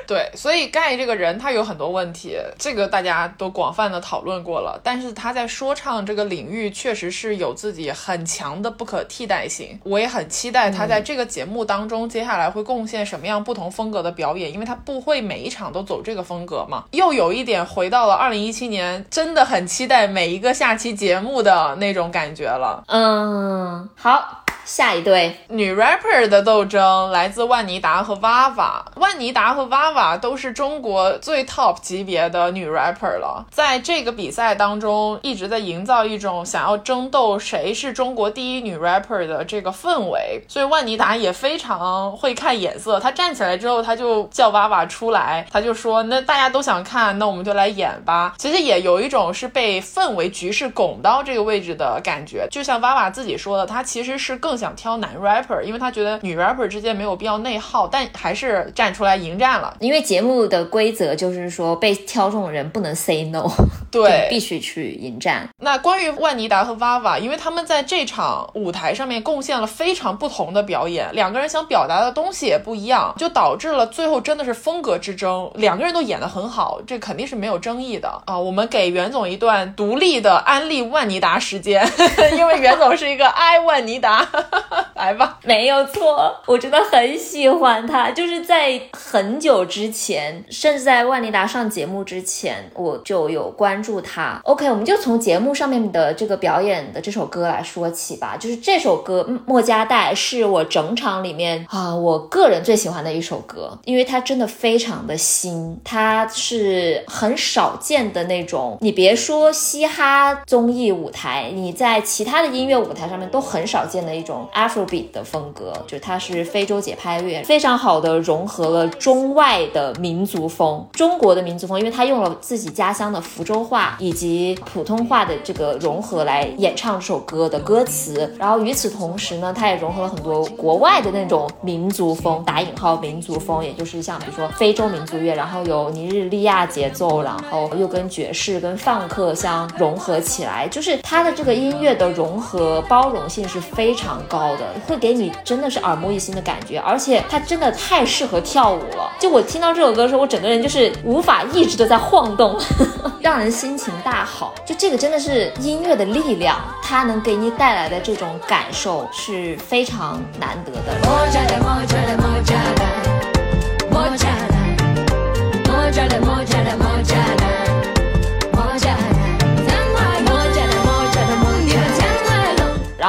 [0.07, 22.84] 对，所以盖这个人他有很多问题，这个大家都广泛的讨论过了，但是他在说唱这个领域确实是有自己很强的不可替代性，我也很期待他在这个节目当中接下来会贡献什么样不同风格的表演，因为他不会每一场都走这个风格嘛，又有一点回到了二零一七年，真的很期待每一个下期节目的那种感觉了。
[22.88, 24.38] 嗯，好。
[24.69, 28.84] 下一对女 rapper 的斗争来自万妮达和 VAVA。
[28.97, 40.43] 万妮达和 VAVA 都是中国最 top 级别的女 rapper 了，在这个比赛当中一直在营造一种想要争斗谁是中国第一女 rapper 的这个氛围。
[40.47, 52.47] 所以万妮达也非常会看眼色，她站起来之后，她就叫 VAVA 出来，她就说：“那大家都想看，那我们就来演吧。”其实也有一种是被氛围局势拱到这个位置的感觉。
[52.51, 54.59] 就像 VAVA 自己说的，她其实是更。
[54.60, 59.76] 想挑男 rapper，因为他觉得女 rapper 之间没有必要内耗，但还是站出来迎战了。
[59.80, 63.50] 因为节目的规则就是说，被挑中的人不能 say no，
[63.89, 65.48] 对，必须去迎战。
[65.62, 75.50] 那关于万妮达和 VAVA，，因为他们在这场舞台上面贡献了非常不同的表演，两个人想表达的东西也不一样，就导致了最后真的是风格之争。
[75.56, 78.38] 两个人都演得很好，这肯定是没有争议的啊。
[78.38, 81.88] 我们给袁总一段独立的安利万妮达时间，
[82.36, 84.28] 因为袁总是一个爱万妮达。
[84.95, 88.12] 来吧，没有错，我真的很喜欢他。
[88.12, 94.41] 就是在很久之前，甚至在万妮达上节目之前，我就有关注他。
[94.43, 98.35] OK，我们就从节目上面的这个表演的这首歌来说起吧。
[98.38, 108.77] 就是这首歌《莫加代》是我整场里面啊，我个人最喜欢的一首歌，因为它真的非常的新，它是很少见的那种。
[108.81, 114.28] 你别说嘻哈综艺舞台，你在其他的音乐舞台上面都很少见的一种。
[114.31, 144.49] 种 Afrobeat 的风格，就是它是非洲节拍乐，非常好的融合了中外的民族风，中国的民族风，因为它用了自己家乡的福州话以及普通话的这个融合来演唱这首歌的歌词，然后与此同时呢，它也融合了很多国外的那种民族风，打引号民族风，也就是像比如说非洲民族乐，然后有尼日利亚节奏，然后又跟爵士跟放克相融合起来，就是它的这个音乐的融合包容性是非常高。
[144.58, 149.12] 的会给你真的是耳目一新的感觉，而且它真的太适合跳舞了。
[149.19, 152.60] 就我听到这首歌的时候，我整个人就是无法抑制的在晃动，
[153.21, 154.53] 让人心情大好。
[154.65, 160.97] 就这个真的是音乐的力量，它能给你带来的这种感受是非常难得的。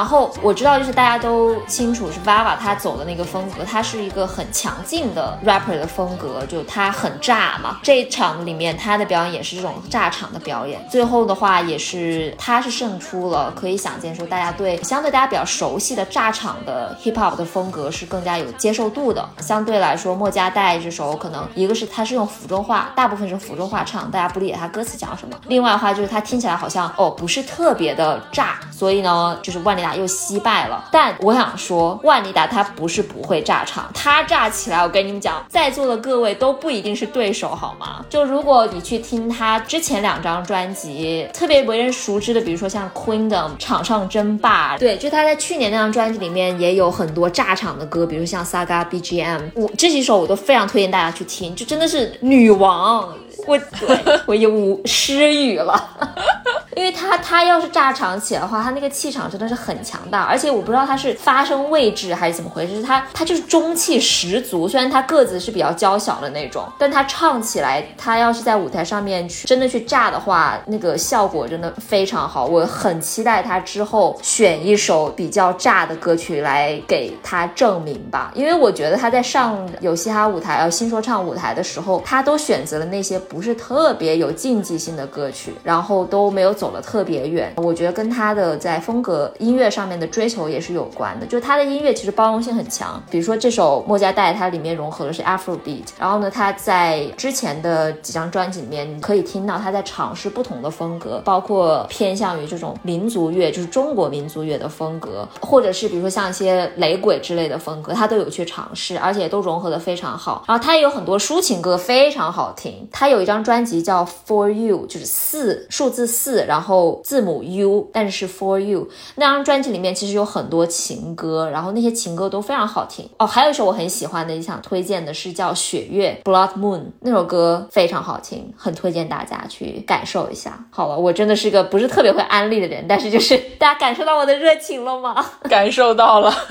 [0.00, 7.80] 然后我知道，就是大家都清楚是 Vava 他走的那个风格，他是一个很强劲的 rapper 的风格，就他很炸嘛。
[7.82, 13.52] 这场里面他的表演也是这种炸场的表演，最后的话也是他是胜出了。
[13.54, 19.22] 可以想见说，大家对相对大家比较熟悉的炸场的 hip hop 的风格是更加有接受度的。
[19.38, 28.58] 相对来说，莫加代这首可能一个是他是用福州话，大部分是福州话唱，大家不理解他歌词讲什么；另外的话就是他听起来好像哦不是特别的炸。
[28.70, 30.88] 所以呢，就是万里达又惜败了。
[30.92, 38.04] 但我想说，万妮达她不是不会炸场，她炸起来，我跟你们讲，在座的各位都不一定是对手，好吗？
[38.08, 53.08] 就如果你去听她之前两张专辑，特别为人熟知的，比如说像《Queen 的》场上争霸，对，就她在去年那张专辑里面也有很多炸场的歌，比如像《Saga BGM》，我这几首我都非常推荐大家去听，就真的是女王。
[53.46, 55.90] 我我我有失语了，
[56.76, 64.68] 因为他他要是炸场起来的话，他那个气场真的是很强大，而且我不知道他是发声位置还是怎么回事，他他就是中气十足。
[64.68, 72.46] 虽然他个子是比较娇小的那种，但他唱起来，他要是在舞台上面去真的去炸的话，那个效果真的非常好。
[72.46, 83.20] 我很期待他之后选一首比较炸的歌曲来给他证明吧，因为我觉得他在上有嘻哈舞台呃新说唱舞台的时候，他都选择了那些。
[83.30, 87.54] 不是特别有竞技性的歌曲，然后都没有走得特别远。
[87.58, 91.24] 我觉得跟他的在风格音乐上面的追求也是有关的。
[91.24, 95.84] 就他的音乐其实包容性很强，比如说这首《莫加代》，它里面融合的是 Afrobeat。
[95.96, 110.44] 然后呢，他在之前的几张专辑里面你可以听到他在尝试不同的风格，包括偏向于这种民族乐，就是中国民族乐的风格，或者是比如说像一些雷鬼之类的风格，他都有去尝试，而且都融合的非常好。
[110.48, 112.88] 然后他也有很多抒情歌，非常好听。
[112.90, 113.20] 他有。
[113.20, 118.88] 一张专辑叫 For You，就是四数字四，然后字母 U，但是 For You。
[119.16, 123.26] 那张专辑里面其实有很多情歌，然后那些情歌都非常好听哦。
[123.26, 130.64] 还有一首我很喜欢的，也想推荐的是叫雪月 Blood Moon，那首歌非常好听，很推荐大家去感受一下。
[130.70, 135.22] 好了，我真的是个不是特别会安利的人，但是就是 大家感受到我的热情了吗？
[135.50, 136.32] 感受到了。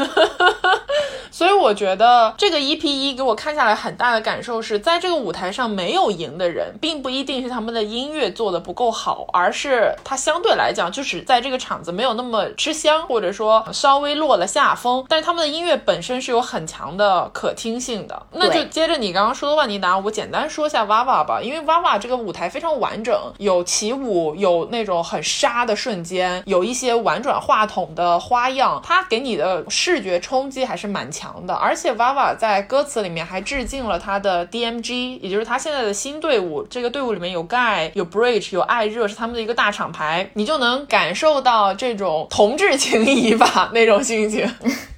[1.31, 15.05] 所以我觉得这个 EP 一给我看下来很大的感受是在这个舞台上没有赢的人，并不一定是他们的音乐做的不够好，而是他相对来讲就是在这个场子没有那么吃香，或者说稍微落了下风。
[15.07, 18.21] 但是他们的音乐本身是有很强的可听性的。
[18.33, 31.29] 那就接着你刚刚说的万妮达，我简单说一下娃娃吧，因为娃娃这个舞台非常完整，有起舞，有那种很杀的瞬间，有一些婉转话筒的花样，它给你的视觉冲击还是蛮强。
[31.45, 36.63] 的，而且娃娃在歌词里面还致敬了他的 DMG，也就是他现在的新队伍。
[36.69, 44.49] 这个队伍里面有 Guy，、有 Bridge、有艾热，是他们的一个大厂牌，你就能感受到这种同志情谊吧，那种心情。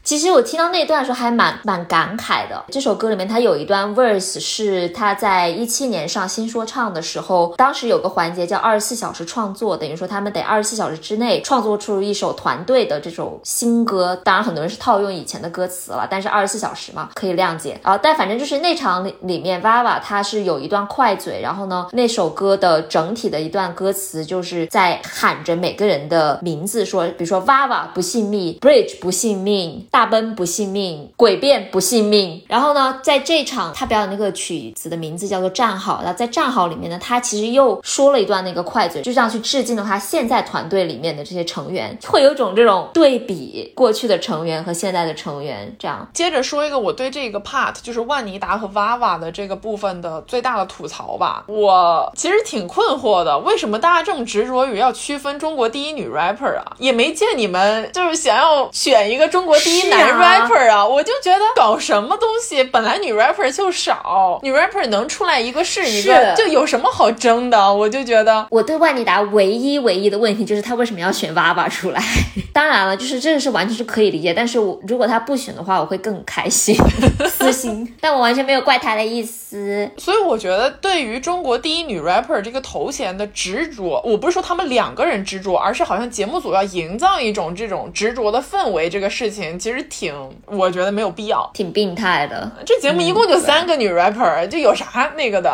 [0.03, 2.65] 其实我听到那段时候还蛮蛮感慨的。
[2.69, 14.19] 这首歌里面它有一段 verse 是他在一七年上新说唱的时候，当时有个环节叫二十四小时创作，等于说他们得二十四小时之内创作出一首团队的这种新歌。
[14.23, 17.97] 当然很多人是套用以前的歌词了，但是二十四小时嘛可以谅解啊。
[17.97, 29.87] 但反正就是那场里里面，Vava 他是有一段快嘴，然后呢那首歌的整体的一段歌词就是在喊着每个人的名字，说比如说 Vava 不信命，Bridge 不信命。
[29.91, 32.41] 大奔不信命，诡辩不信命。
[32.47, 35.93] 然后呢，在这场他表演那个曲子的名字叫做《战壕》。
[36.03, 45.75] 那在《战壕》里面呢，他其实又说了一段那个快嘴，就这样去致敬了他现在团队里面的这些成员，会有种这种对比过去的成员和现在的成员。
[45.79, 51.45] 这样，接着说一个我对这个 part，就是万妮达和 Vava 的这个部分的最大的吐槽吧。
[51.47, 56.75] 我其实挺困惑的，为什么大家这么执着于要区分中国第一女 rapper 啊？
[56.79, 59.80] 也没见你们就是想要选一个中国第一。
[59.89, 67.73] 男 rapper 啊，我就觉得搞什么东西，本来女 rapper 就少，女 rapper 能出来一个是一个，就有什么好争的？
[67.73, 72.01] 我就觉得，我对万妮达唯一唯一的问题就是她为什么要选娃娃出来？
[72.53, 76.75] 当然了，就是这个是完全是可以理解，但是我如果她不选的话，我会更开心，
[77.27, 79.89] 私心，但我完全没有怪她的意思。
[79.97, 89.70] 所以我觉得，对于中国第一女 rapper 这个头衔的执着，我不是说他们两个人执着，而是好像节目组要营造一种这种执着的氛围，这个事情其实。
[89.71, 90.13] 其实挺，
[90.47, 92.51] 我觉得没有必要，挺病态的。
[92.65, 95.49] 这节目一共就三个女 rapper，就有啥那个的。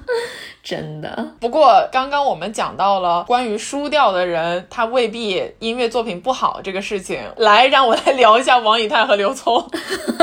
[0.70, 7.18] 真的，不过刚刚我们讲到了关于输掉的人，他未必音乐作品不好这个事情。
[7.38, 9.68] 来，让我来聊一下王以太和刘聪。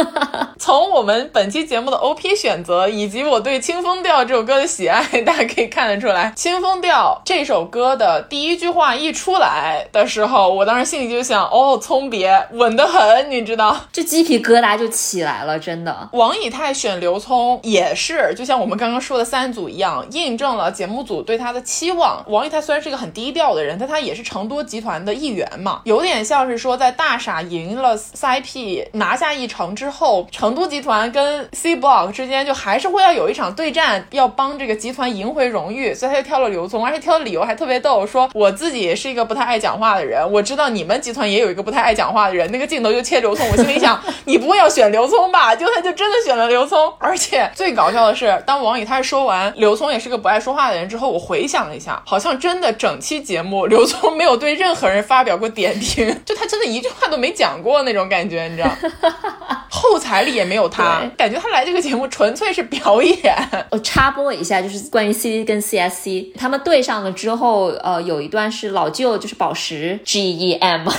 [0.57, 16.07] 从我们本期节目的 OP 选择，以及我对《清风调》这首歌的喜爱，大家可以看得出来，《清风调》这首歌的第一句话一出来的时候，我当时心里就想，哦，聪别稳得很，你知道，这鸡皮疙瘩就起来了，真的。
[16.13, 20.36] 王以太选刘聪也是，就像我们刚刚说的三组一样，硬。
[20.37, 22.23] 证了节目组对他的期望。
[22.27, 45.55] 王以太虽然是一个很低调的人，但他也是成都集团的一员嘛，有点像是说在大傻赢了 CIP 拿下一城之后，成都集团跟 C Block 之间就还是会要有一场对战，要帮这个集团赢回荣誉，所以他就挑了刘聪，而且挑的理由还特别逗，说我自己是一个不太爱讲话的人，我知道你们集团也有一个不太爱讲话的人，那个镜头就切刘聪，我心里想， 你不会要选刘聪吧？
[45.55, 58.69] 结果他就真的选了刘聪，而且最搞笑的是，当王以太说完刘聪也是个不爱说话的人之后，我回想了一下，好像真的整期节目刘聪没有对任何人发表过点评， 就他真的一句话都没讲过那种感觉，你知道？
[59.69, 63.35] 后台里也没有他，感觉他来这个节目纯粹是表演。
[63.69, 70.89] 我插播一下，就是关于 CD 跟 CSC 他们对上了之后，呃，有一段是老舅就是宝石 G E M。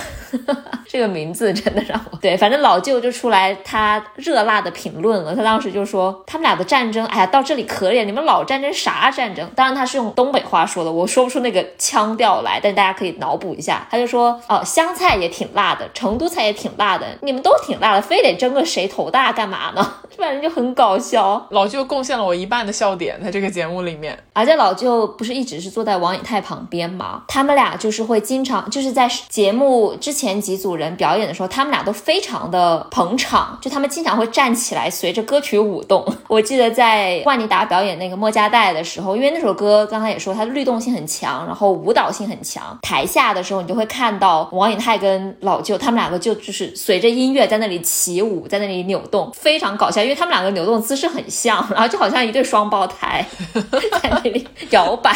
[0.87, 5.35] 这个名字真的让我对，反正老舅就出来他热辣的评论了。
[5.35, 9.49] 他当时就说他们俩的战争，哎呀，到这里可以，你们老战争啥战争？
[9.55, 13.87] 当然他是用东北话说的，我说不出那个腔调来，但大家可以脑补一下。
[13.91, 19.95] 他就说哦，湘菜也挺辣的，成都菜也挺辣的，你们都挺辣的，非得争个谁头大干嘛呢？
[20.11, 21.47] 这反正就很搞笑。
[21.51, 27.23] 老舅贡献了我一半的笑点在这个节目里面，而且老舅不是一直是坐在王以太旁边吗？
[27.29, 36.05] 他们俩就是会经常就是在节目之前几组人表演的时候，他们俩都非常的捧场，就他们经常会站起来随着歌曲舞动。
[36.27, 53.24] 我记得在万妮达表演那个莫加代的时候，因为那首歌刚才也说它的律动性很强，然后舞蹈性很强，台下的时候你就会看到王以太跟老舅他们两个就就是随着音乐在那里起舞，在那里扭动，非常搞笑，因为他们两个扭动姿势很像，然后就好像一对双胞胎
[54.03, 55.12] 在那里摇摆。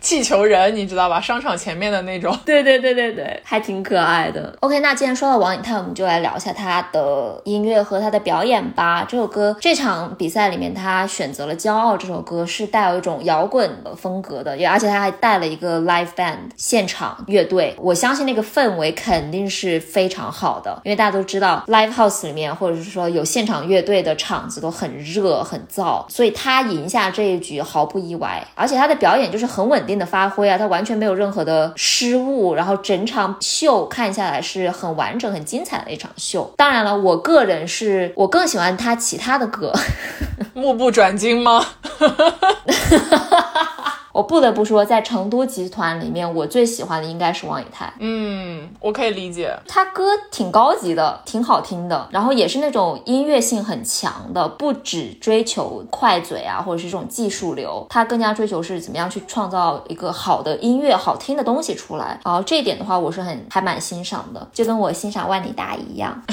[0.00, 1.20] 气球人，你知道吧？
[1.20, 2.36] 商场前面的那种。
[2.44, 4.56] 对对对对对，还挺可爱的。
[4.60, 9.04] OK，那既然说到王以太，我们就来聊一下他的音乐和他的表演吧。
[9.08, 17.74] 这首歌，这场比赛里面他选择了《骄傲》这首歌，是带有一种摇滚的风格的，也而且他还带了一个 live band 现场乐队。
[17.78, 28.44] 我相信那个氛围肯定是非常好的，因为大家都知道 live house 里面或者是说有现场乐队的场子都很热很燥，所以他赢下这一局毫不意外。
[28.54, 36.52] 而且他的表演就是很稳定的发挥啊，他完全没有任何的失误，然后整场秀看下来是很完整、很精彩的一场秀。
[36.56, 39.72] 当然了，我个人是我更喜欢他其他的歌，
[40.54, 41.64] 目不转睛吗？
[44.18, 47.94] 我不得不说，在成都集团里面，我最喜欢的应该是王以太。
[48.00, 62.18] 嗯，我可以理解，他歌挺高级的，挺好听的，然后也是那种音乐性很强的，不只追求快嘴啊，或者是这种技术流，他更加追求是怎么样去创造一个好的音乐、好听的东西出来。
[62.24, 66.20] 然后这一点的话，我是很还蛮欣赏的，就跟我欣赏万里达一样。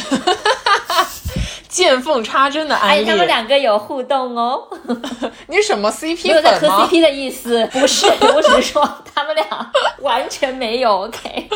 [1.68, 4.64] 见缝插针的安利，他们两个有互动哦。
[5.48, 6.18] 你什么 CP 粉吗？
[6.24, 11.50] 没有在磕 CP 的意思，不是，我只是说他们俩完全没有 OK。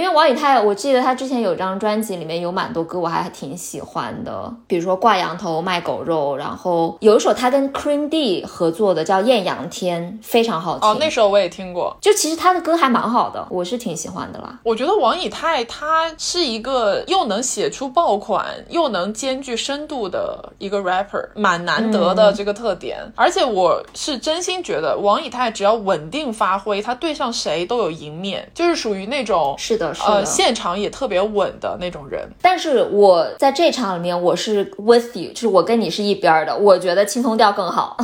[0.00, 10.88] 因为王以太，我记得他之前有张专辑，里面有蛮多歌，我还挺喜欢的，比如说挂羊头卖狗肉，然后有一首他跟 Cream D 合作的叫《艳阳天》，非常好听。
[10.88, 11.94] 哦，那首我也听过。
[12.00, 14.58] 就其实他的歌还蛮好的，我是挺喜欢的啦。
[14.62, 22.96] 我觉得王以太他是一个又能写出爆款，又能兼具深度的一个 rapper，蛮难得的这个特点。
[23.14, 29.89] 而且我是真心觉得王以太只要稳定发挥，他对上谁都有赢面，就是属于那种是。
[30.06, 37.96] 呃，现场也特别稳的那种人，但是我在这场里面我是 with you，就是我跟你是一边的，我觉得青铜调更好，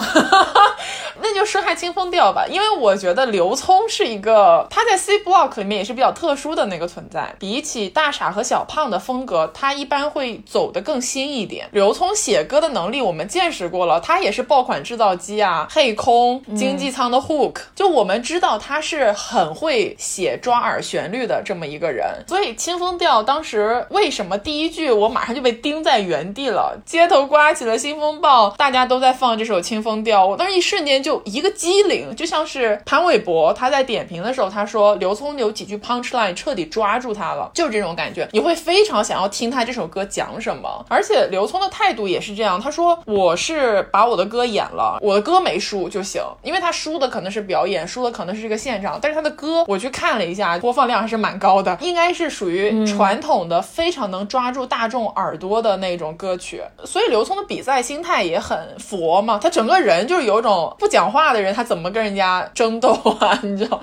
[1.20, 11.68] 那就说下清风调吧，因为我觉得刘聪是一个他在 C Block 里面也是比较特殊的那个存在，比起大傻和小胖的风格，他一般会走得更新一点。
[11.72, 21.66] 刘聪写歌的能力我们见识过了，他也是爆款制造机啊，黑空经济舱的 Hook，就我们知道他是很会写抓耳旋律的这么。
[21.66, 26.78] 一个人，所以清风调当时为什么第一句我马上就被钉在原地了？
[26.86, 40.84] 街头刮起了新风暴，大家都在放这首清风调，我当时一瞬间就一个机灵，就像是潘玮柏他在点评的时候，他说刘聪有几句 punch line 彻底抓住他了，就是这种感觉，你会非常想要听他这首歌讲什么。
[40.88, 51.62] 而且刘聪的态度也是这样，他说我是把我的歌演了，我的歌没输就行，因为他输的可能是表演，输的可能是这个现场，但是他的歌我去看了一下，播放量还是蛮高。
[51.62, 63.38] 的应该是属于传统的，非常能抓住大众耳朵的那种歌曲，所以刘聪的比赛心态也很佛嘛，他整个人就是有种不讲话的人，他怎么跟人家争斗啊？
[63.42, 63.80] 你知道，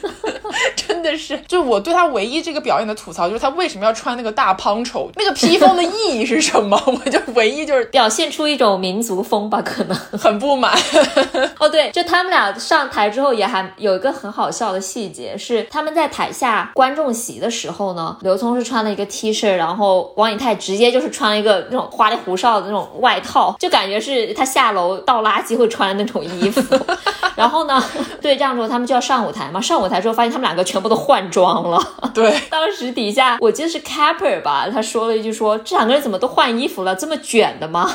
[0.76, 0.94] 真。
[1.04, 6.80] 的是，就是我对他唯一这个表演的吐槽，就是他为什么要穿那个大 poncho，那个披风的意义是什么？
[6.86, 9.94] 我就唯一就是表现出一种民族风吧，可能。
[10.18, 10.72] 很不满。
[11.60, 26.62] 哦，对，就他们俩上台之后，也还有一个很好笑的细节，是他们在台下观众席的时候呢，刘聪是穿了一个 T 恤，然后王以太直接就是穿了一个那种花里胡哨的那种外套，就感觉是他下楼倒垃圾会穿的那种衣服。
[27.36, 27.82] 然后呢，
[28.22, 31.80] 对，这样之后他们就要上舞台嘛，上舞台之后发现他们两个全部都换装了。
[32.14, 37.90] 对， 当时底下我记得是 Capper 吧，他说了一句说这两个人怎么都换衣服了，这么卷的吗？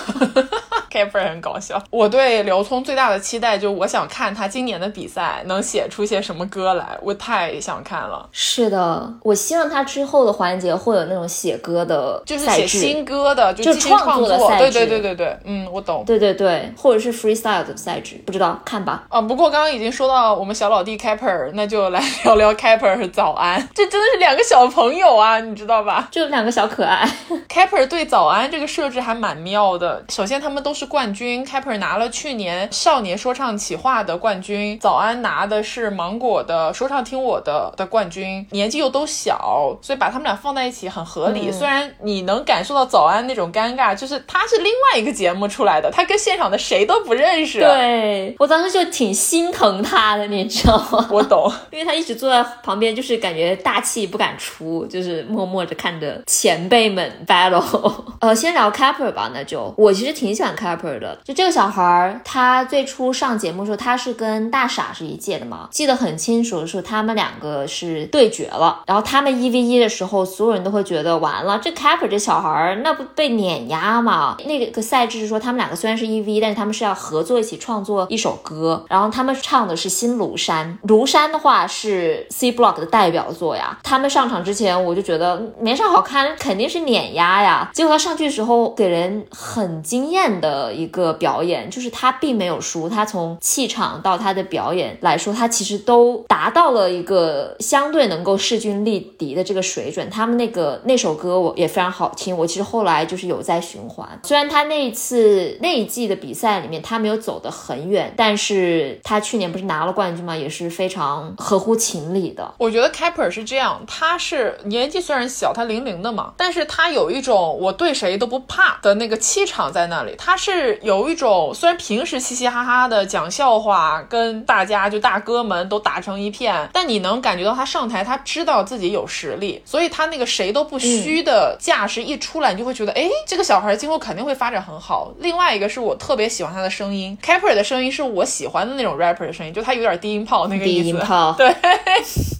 [0.89, 1.81] Capper 很搞笑。
[1.89, 8.27] 我对刘聪最大的期待就是，我想看他今年的比赛能写出些什么歌来，我太想看了。
[8.31, 14.39] 是的，我希望他之后的环节会有那种写歌的就是写新歌的，就就进行创创作的。
[14.39, 16.03] 赛制对对对对对，嗯，我懂。
[16.05, 19.03] 对对对，或者是 freestyle 的赛制，不知道看吧。
[19.09, 27.07] 啊，不过刚刚已经说到我们小老弟 Capper，那就来聊聊 Capper 和早安， 这真的是两个小朋友啊，你知道吧就两个小可爱？
[27.49, 30.03] Capper 对早安这个设置还蛮妙的。
[30.09, 41.51] 首先他们都是冠军，Kapper 拿了去年少年说唱企划的冠军，早安拿的是芒果的说唱听我的的冠军，年纪又都小，所以把他们俩放在一起很合理。
[41.51, 51.09] 虽然你能感受到早安那种尴尬，就是他是另外一个节目出来的，他跟现场的谁都不认识。，对我当时就挺心疼他的，你知道吗？
[51.11, 51.51] 我懂。
[51.73, 57.91] 因为他一直坐在旁边，就是感觉大气不敢出，就是默默的看着前辈们 battle。
[58.21, 61.17] 呃，先聊 Kapper 吧，那就我其实挺喜欢 Capper 的。
[61.23, 68.83] 就这个小孩儿，他最初上节目的时候，他是跟大傻是一届的嘛，记得很清楚的是他们两个是对决了。
[68.85, 74.37] 然后他们一 v 一的时候，所有人都会觉得完了，这 Capper 这小孩儿那不被碾压嘛？
[74.45, 80.77] 那个赛制是说他们两个虽然是一 v，但是他们是要合作一起创作一首歌，然后他们唱的是《新庐山》。
[80.87, 83.77] 庐山的话是 C Block 的代表作呀。
[83.83, 87.69] 他们上场之前我就觉得没啥好看，肯定是碾压呀。
[87.73, 100.09] 结果他上去的时候给人很惊艳的一个表演，就是他并没有输，他从气场到他的表演来说，他其实都达到了一个相对能够势均力敌的这个水准。
[100.09, 104.07] 他们那个那首歌我也非常好听，我其实后来就是有在循环。
[104.23, 110.35] 虽然他那一次那一季的比赛里面他没有走得很远，但是他去年不是拿了冠军吗？
[110.35, 112.53] 也是非常合乎情理的。
[112.57, 120.15] 我觉得 Kapper 是这样，他是年纪虽然小，他零零的嘛，但是他有一种我对谁都不怕的那个气场在那里。
[120.17, 120.48] 他是
[120.81, 135.11] 有一种虽然平时嘻嘻哈哈的讲笑话，跟大家就大哥们都打成一片，但你能感觉到他上台，他知道自己有实力，所以他那个谁都不虚的架势一出来，你就会觉得，哎，这个小孩今后肯定会发展很好。
[135.19, 140.83] 另外一个是我特别喜欢他的声音，Capper 的声音是我喜欢的那种 rapper 的声音，就他有点低音炮那个意思。
[140.83, 141.53] 低音炮对。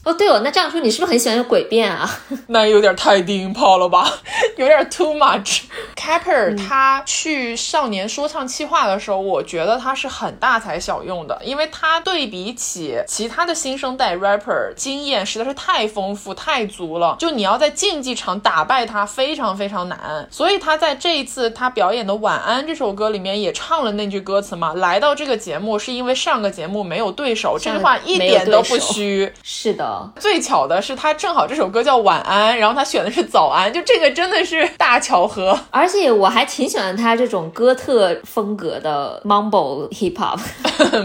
[0.06, 2.10] 哦，对哦，那这样说你是不是很喜欢诡辩啊？
[2.48, 4.10] 那有点太低音炮了吧，
[4.56, 5.62] 有点 too much。
[5.96, 17.16] Capper 他去少年说唱气话的时候，我觉得他是很大材小用的，因为他对比起其他的新生代 rapper，经验实在是太丰富、太足了。
[17.20, 20.28] 就你要在竞技场打败他，非常非常难。
[20.30, 29.32] 所以他在这一次他表演的《晚安》这首歌里面也唱了那句歌词嘛：“来到这个节目是因为上个节目没有对手。”这句话一点都不虚。
[29.42, 35.60] 是的，最巧的是，他正好这首歌叫《晚安》，然后他选的是早安，就这个真的是大巧合。
[35.72, 37.89] 而且我还挺喜欢他这种哥特
[38.24, 40.40] 风格的 mumble hip hop。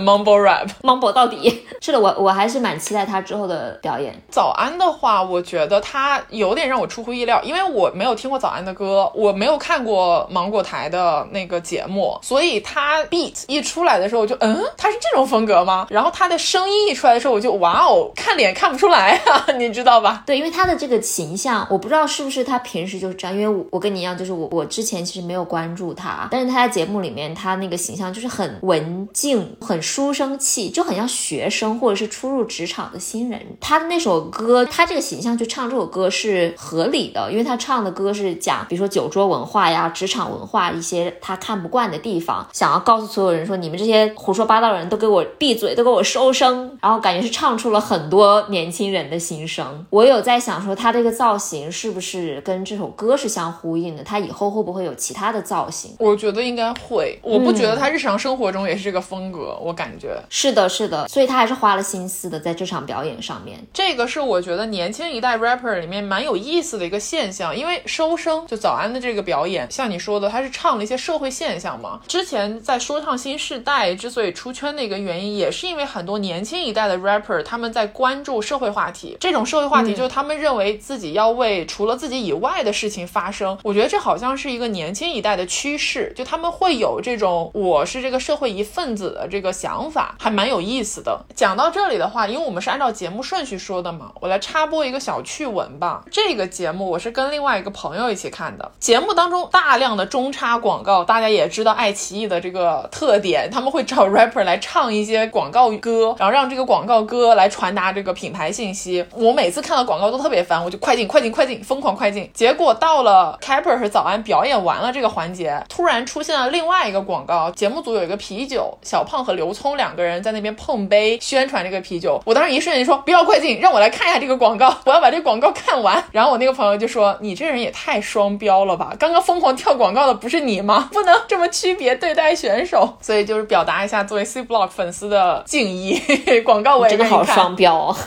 [0.04, 4.14] Mumble rap，mumble 到底是的，我我还是蛮期待他之后的表演。
[4.30, 15.86] 早安的话，我觉得他有点让我出乎意料，因为我没有听过早安的歌，我没有看过芒果台的那个节目，所以他 beat 一出来的时候，我就嗯，他是这种风格吗？
[15.90, 20.22] 然后他的声音一出来的时候，我就哇哦，看脸看不出来啊， 你知道吧？
[20.24, 33.38] 对，因为他的这个形象，我不知道是不是他平时就是这样，因为我我跟你一样，就是我我之前其实没有关注他，但是他在节目里面他那个形象就是很文静、很书生气，就很像学生或者是初入职场的新人。
[33.60, 46.78] 他的那首歌，他这个形象去唱这首歌是合理的，因为他唱的歌是讲，比如说酒桌文化呀、职场文化一些他看不惯的地方，想要告诉所有人说，你们这些胡说八道的人都给我闭嘴，都给我收声。
[46.80, 49.84] 然后感觉是唱出了很多年轻人的心声。
[49.90, 54.02] 我有在想说，他这个造型是不是跟这首歌是相呼应的？
[54.02, 55.92] 他以后会不会有其他的造型？
[55.98, 60.16] 我觉得应该会，我不觉得他日常生活中也是这个风格，我感觉。
[60.30, 63.58] 是的，是的，所以他还是花了心思的在这场表演上面。
[63.74, 72.00] 这个是我觉得年轻一代 rapper 里面蛮有意思的一个现象，因为收声就早安的这个表演，像你说的，他是唱了一些社会现象嘛。
[72.08, 79.16] 之前在说唱新时代之所以出圈的一个原因，也是因为很多年轻一代的 rapper 他们在关注社社会话题。
[79.18, 83.58] 这种社会话题就是他们认为自己要为除了自己以外的事情发声。
[83.64, 91.20] 我觉得这好像是一个年轻一代的趋势，就他们会有这种我是这个社会一份子的这个想法，还蛮有意思的。
[91.34, 96.02] 讲到这里的话，因为我们是按照节目顺序说的嘛，我来插播一个小趣闻吧。
[96.10, 109.04] 这个节目我是跟另外一个朋友一起看的，节目当中大量的中插广告，大家也知道爱奇艺的这个特点，他们会找 rapper 来唱一些广告歌，然后让这个广告歌来传达这个品牌信息。
[109.12, 112.30] 我每次看到广告都特别烦，我就快进快进快进，疯狂快进。
[112.34, 122.20] 结果到了 Capper 和早安表演完了这个环节，突然出现了另外一个广告，节目组有一个啤酒，小胖和刘聪两个人在那边碰杯宣传这个啤酒。
[122.24, 126.02] 我当时一瞬间说不要快进，让我来看一下这个广告，我要把这个广告看完。
[126.12, 130.88] 然后我那个朋友就说你这人也太双标了吧，刚刚疯狂跳广告的不是你吗？
[130.92, 132.88] 不能这么区别对待选手。
[133.00, 136.00] 所以就是表达一下作为 C Block 粉丝的敬意，
[136.44, 137.96] 广告我也真的好双标哦。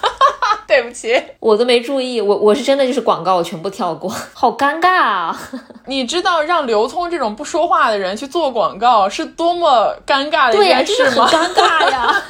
[0.67, 5.39] 对不起，我都没注意，我我是真的就是广告，我全部跳过，好尴尬啊！
[5.85, 11.29] 你知道让刘聪这种不说话的人去做广告是多么尴尬的一件事吗？
[11.29, 12.23] 真的很尴尬呀。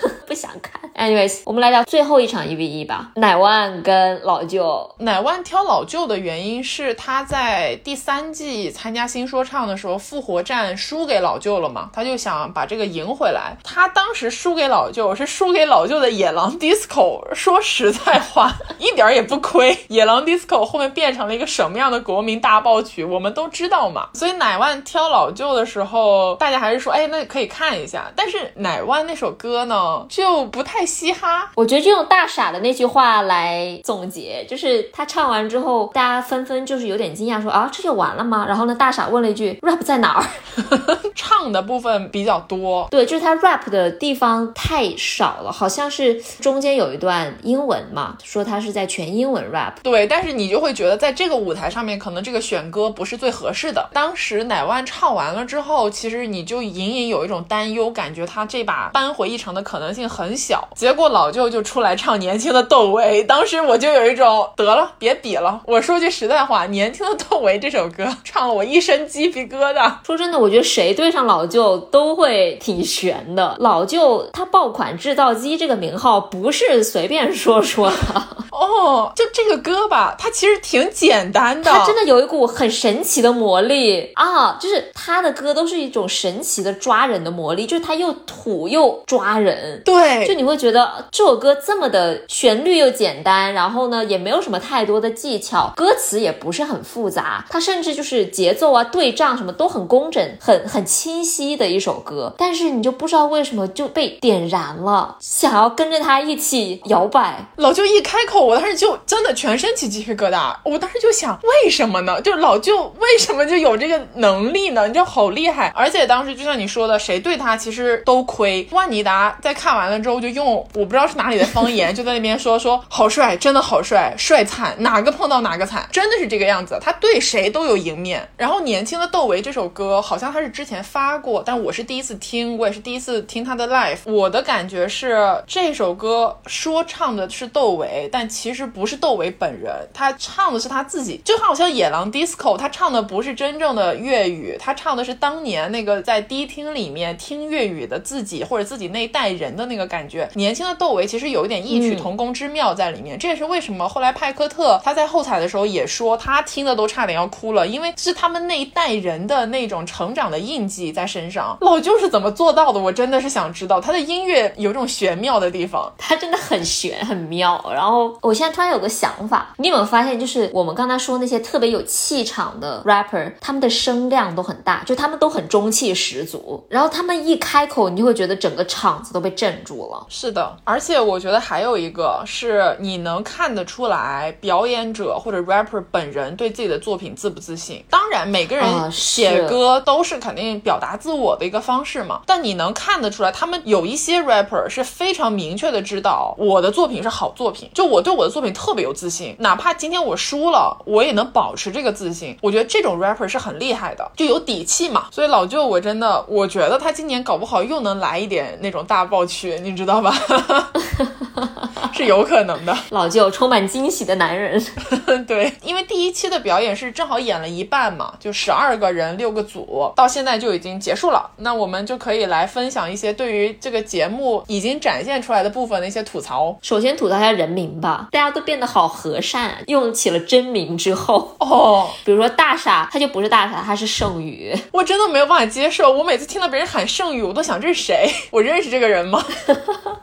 [1.08, 4.94] Anyways，我们来聊最后一场一 v 一吧，乃万跟老舅。
[4.98, 13.56] 乃万挑老舅的原因是他在第三季参加新说唱的时候，复活战输给老舅了嘛，他就想把这个赢回来。
[13.64, 19.78] 他当时输给老舅是输给老舅的野狼 disco， 说实在话，一点也不亏。
[19.88, 24.10] 野狼 disco 后面变成了一个什么样的国民大爆曲，我们都知道嘛。
[24.14, 28.12] 所以乃万挑老舅的时候，大家还是说，哎，那可以看一下。
[28.14, 31.52] 但是乃万那首歌呢，就不太嘻哈。
[31.54, 38.44] 我觉得就用大傻的那句话来总结，就是他唱完之后，大家纷纷就是有点惊讶，说啊，这就完了吗？
[38.48, 40.26] 然后呢，大傻问了一句，rap 在哪儿？
[41.14, 49.74] 唱的部分比较多，对，就是他 rap 的地方太少了，好像是中间有一段英文嘛，说他是在全英文 rap。
[49.84, 53.88] 对，但是你就会觉得在这个舞台上面，可能这个选歌不是最合适的。
[53.94, 60.68] 当时乃万唱完了之后，其实你就隐隐有一种担忧，感觉他这把扳回一城的可能性很小。
[60.76, 65.62] 结果老舅就出来唱年轻的窦唯，当时我就有一种得了，别比了。
[65.66, 69.92] 我说句实在话，年轻的窦唯这首歌唱了我一身鸡皮疙瘩。
[70.06, 73.56] 说真的，我觉得谁对上老舅都会挺悬的。
[73.60, 77.96] 老舅他爆款制造机这个名号不是随便说说的，
[78.52, 84.58] 哦，就这个歌吧，它其实挺简单的，它真的有一股很神奇的魔力啊！
[84.60, 89.82] 就是他的歌都是一种神奇的抓人的魔力，就是他又土又抓人。
[89.86, 102.34] 对，就你会觉觉得这首歌这么的旋律又简单，然后呢也没有什么太多的技巧，歌词也不是很复杂，它甚至就是节奏啊、对仗什么都很工整、很很清晰的一首歌。
[102.38, 107.48] 但是你就不知道为什么就被点燃了，想要跟着他一起摇摆。
[107.56, 110.54] 老舅一开口，我当时就真的全身起鸡皮疙瘩。
[110.66, 112.20] 我当时就想，为什么呢？
[112.20, 114.86] 就老舅为什么就有这个能力呢？
[114.86, 115.72] 你就好厉害。
[115.74, 118.68] 而且当时就像你说的，谁对他其实都亏。
[118.72, 126.78] 万妮达在看完了之后，就用我不知道是哪里的方言， 就在那边说说好帅，真的好帅，帅惨，哪个碰到哪个惨，真的是这个样子。
[126.82, 128.28] 他对谁都有赢面。
[128.38, 133.98] 然后年轻的窦唯这首歌，好像他是之前发过，但我是第一次听，我也是第一次听他的 live。
[134.06, 141.22] 我的感觉是这首歌说唱的是窦唯，但其实不是窦唯本人，他唱的是他自己。
[141.24, 150.30] 就好像野狼 disco，他唱的不是真正的粤语，他唱的是当年那个在迪厅里面听粤语的自己或者自己那一代人的那个感觉。
[150.36, 161.58] 年轻的窦唯其实有一点异曲同工之妙在里面，这也是为什么后来派克特他在后采的时候也说他听的都差点要哭了，因为是他们那一代人的那种成长的印记在身上。
[161.62, 162.80] 老舅是怎么做到的？
[162.80, 165.92] 我真的是想知道，他的音乐有一种玄妙的地方。
[165.98, 167.64] 他真的很玄很妙。
[167.74, 176.66] 然后我现在突然有个想法，你有没有发现，就是我们刚才说那些特别有气场的 rapper，他们的声量都很大，就他们都很中气十足。
[176.70, 180.06] 然后他们一开口，你就会觉得整个场子都被镇住了。
[180.10, 187.84] 是的，而且我觉得还有一个是你能看得出来表演者或者 rapper 本人对自己的作品自不自信。
[187.90, 192.22] 当然，每个啊人写歌都是肯定表达自我的一个方式嘛。
[192.26, 202.38] 但你能看得出来，他们有一些 rapper 是非常明确的知道我的作品是好作品，就我对我的作品特别有自信，哪怕今天我输了，我也能保持这个自信。
[202.42, 205.08] 我觉得这种 rapper 是很厉害的，就有底气嘛。
[205.12, 210.14] 所以老舅，我真的我觉得他今年搞不好又能来一点那种大爆曲，你知道吧？
[211.94, 212.78] 是有可能的。
[212.92, 214.64] 老舅充满惊喜的男人，
[215.26, 221.30] 对，因为第一期的表演是正好演了一半嘛，就十二个人六个组，到现在就已经结束了。
[221.38, 226.56] 那我们就可以来分享一些对于这个节目已经展现出来的部分的一些吐槽。
[226.62, 234.56] 首先吐槽一下人名吧，大家都变得好和善，用起了真名之后，哦，比如说大傻，他就不是大傻，他是盛宇。
[234.72, 235.92] 我真的没有办法接受。
[235.92, 238.12] 我每次听到别人喊盛宇，我都想这是谁？
[238.30, 239.24] 我认识这个人吗？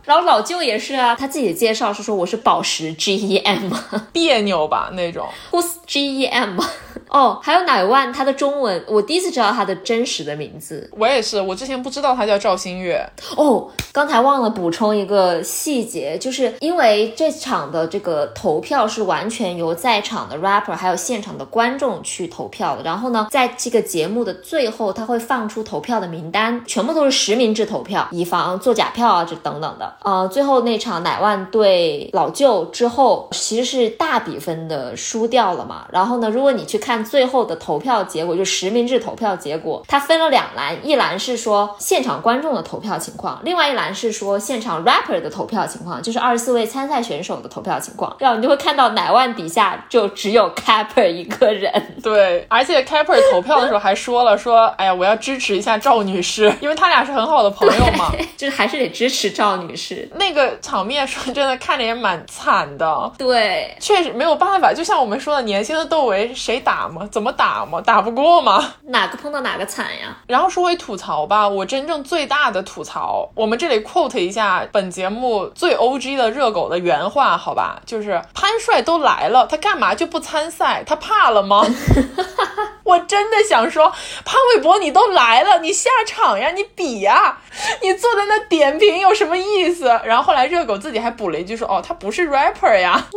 [0.04, 3.72] 然后老舅也是啊，他自己的介绍是说我是宝石 G E M，
[4.12, 5.26] 别扭吧那种。
[5.50, 6.60] Who's G E M？
[7.08, 10.90] 哦，还有乃万，他的中文我第一次知道他的真实的名字。
[10.96, 13.04] 我也是，我之前不知道他叫赵新月。
[13.36, 22.82] 哦，刚才忘了补充一个细节，就是因为这场的这个投票是完全由在场的 rapper 还有现场的观众去投票的。
[22.82, 29.94] 然后呢，在这个节目的最后，他会放出投票的名单，全部都是实名制投票，以防做假票啊这等等的。
[30.02, 35.86] 呃，最后那场乃万对老舅之后，其实是大比分的输掉了嘛。
[35.90, 48.14] 然后呢，如果你去看最后的投票结果，就实名制投票结果，它分了两栏，一栏是说现场观众的投票情况，另外一栏是说现场 rapper 的投票情况，就是二十四位参赛选手的投票情况。
[48.20, 51.72] 然后你就会看到乃万底下就只有 Capper 一个人。
[52.00, 58.12] 对，而且 Capper 投票的时候还说了说，哎呀，我要支持一下赵女士，因为他俩是很好的朋友嘛。
[58.36, 60.08] 就是还是得支持赵女士。
[60.14, 64.72] 那个场面说真的看着也蛮惨的，对，确实没有办法。
[64.72, 67.06] 就像我们说的，年轻的窦唯谁打嘛？
[67.10, 67.80] 怎么打嘛？
[67.80, 68.74] 打不过嘛。
[68.88, 70.16] 哪个碰到哪个惨呀？
[70.26, 77.80] 然后说回吐槽吧，我真正最大的吐槽，我们这里 quote 一下本节目最 OG 的热狗的原话，好吧？
[77.86, 80.82] 就是潘帅都来了，他干嘛就不参赛？
[80.86, 81.64] 他怕了吗？
[82.84, 83.90] 我真的想说，
[84.26, 87.38] 潘玮柏你都来了，你下场呀，你比呀，
[87.82, 89.86] 你坐在那点评有什么意思？
[90.04, 93.02] 然后后来热狗自己还补了一句说，哦，他不是 rapper 呀。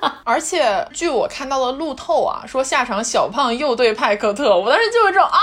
[0.24, 5.38] 而且据我看到的路透啊，说下场小胖又对派克特，我当时就是这种啊，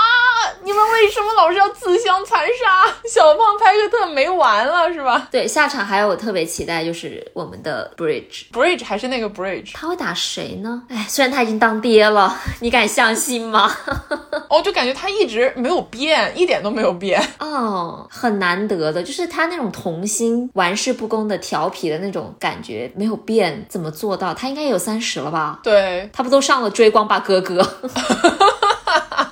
[0.64, 2.86] 你们为什么老是要自相残杀？
[3.08, 10.82] 小胖派克特没完了是吧对，下场还有我特别期待就是我们的 Bridge，？Bridge 还是那个 Bridge，他会打谁呢？
[10.88, 13.70] 哎，虽然他已经当爹了，你敢相信吗？
[14.50, 17.20] 哦就感觉他一直没有变，一点都没有变。
[17.38, 24.34] 哦，很难得的，就是他那种童心、玩世不恭的调皮的那种感觉没有变，怎么做到？
[24.34, 25.60] 他应该也有三十了吧？
[25.62, 27.62] 对，他不都上了追光吧哥哥？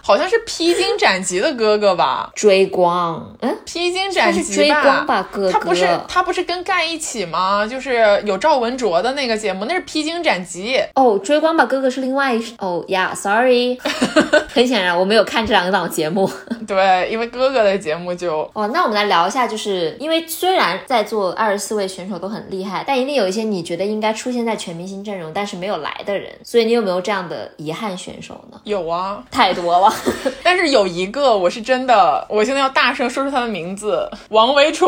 [0.07, 2.31] 好像是披荆斩棘的哥哥吧？
[2.35, 5.51] 追光，嗯，披荆斩棘是追光吧哥哥？
[5.53, 7.67] 他不是他不是跟盖一起吗？
[7.67, 10.79] 就是有赵文卓的那个节目，那是披荆斩棘。
[10.95, 13.79] 哦，追光吧哥哥是另外一哦呀，sorry，
[14.53, 16.31] 很显然我没有看这两个档节目。
[16.69, 28.61] 对，因为哥哥的节目就哦，那我们来聊一下，就是因为虽然在座二十四位选手都很厉害，但一定有一些你觉得应该出现在全明星阵容但是没有来的人，所以你有没有这样的遗憾选手呢？
[28.65, 29.94] 有啊，太多了，
[30.43, 34.87] 但是有一个我是真的，我现在要大声说出他的名字，王维楚。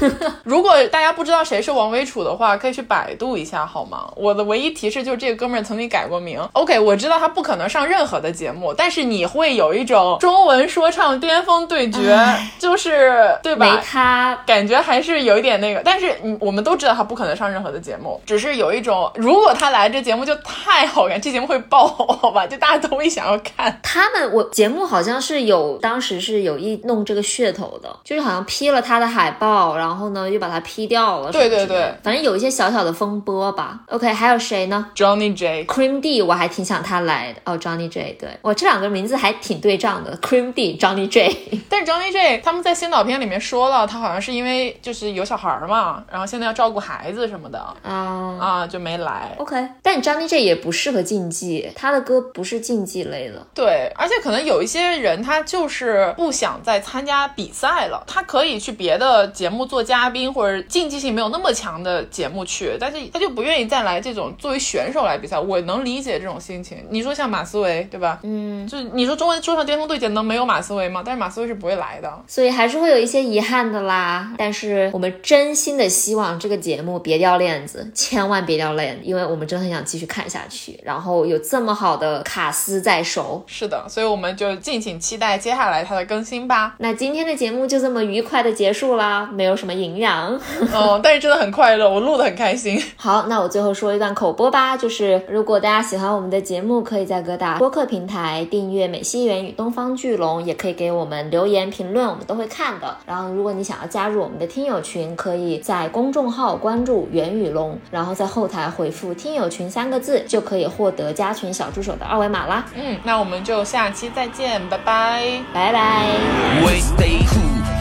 [0.44, 4.10] 如果大家不知道谁是王维楚的话，可以去百度一下好吗？
[4.16, 6.40] 我的唯一提示就是这个哥们儿曾经改过名。
[6.52, 12.16] OK，我知道他不可能上任何的节目，但是你会有一种中文说唱巅峰对决，
[12.58, 13.66] 就是对吧？
[13.66, 22.46] 没他感觉还是有一点那个，但是嗯，我们都知道他不可能上任何的节目，只是有一种，如果他来这节目就太好看，这节目会爆，好吧？
[22.46, 23.78] 就大家都会想要看。
[23.82, 31.30] 他们我节目好像是有，当时是有意弄这个噱头的，就是好像 P 了他的海报，然后呢又把它 P 掉了。
[31.30, 33.80] 对对对，反正有一些小小的风波吧。
[33.88, 37.40] OK，还有谁呢 Johnny J，？Cream D，我还挺想他来的。
[37.44, 40.16] 哦，Johnny J，对我这两个名字还挺对仗的。
[40.18, 41.36] Cream D，Johnny J。
[41.68, 49.34] 但是 Johnny J 他们在先导片里面说了，他好像是因为就是有小孩儿嘛，然后现在要照顾孩子什么的啊、啊，就没来。
[49.38, 53.46] OK，但 Johnny J 也不适合竞技，他的歌不是竞技类的。
[53.54, 65.38] 对，而且可能有一些人他就是不想再参加比赛了，他可以去别的节目做嘉宾或者竞技性没有那么强的节目去，但是他就不愿意再来这种作为选手来比赛。
[65.38, 66.78] 我能理解这种心情。
[66.90, 68.18] 你说像马思唯对吧？
[68.22, 71.02] 嗯，就你说中文说唱巅峰对决能没有马思唯吗？
[71.04, 72.10] 但是马思唯是不会来的。
[72.26, 74.32] 所以还是会有一些遗憾的啦。
[74.36, 80.78] 但是我们真心的希望这个节目别掉链子，千万别掉链子，因为我们真的很想继续看下去。
[80.82, 86.74] 然后有这么好的卡斯在手，是的，所以我们就敬请期待接下来它的更新吧。
[86.78, 90.38] 那今天的节目就这么愉快的结束啦，没有什么营养。
[90.72, 92.80] 嗯， 但是真的很快乐，我录的很开心。
[92.96, 102.96] 好，那我最后说一段口播吧，就是如果大家喜欢我们的节目，可以在各大播客平台订阅《美西园与东方巨龙》，也可以给我们留言评论，我们都会看的。
[103.06, 112.66] 然后，如果你想要加入我们的听友群，可以在公众号关注“元宇龙”，然后在后台回复“听友群”三个字，就可以获得加群小助手的二维码啦。
[112.74, 116.06] 嗯，那我们就下期再见，拜拜，拜拜。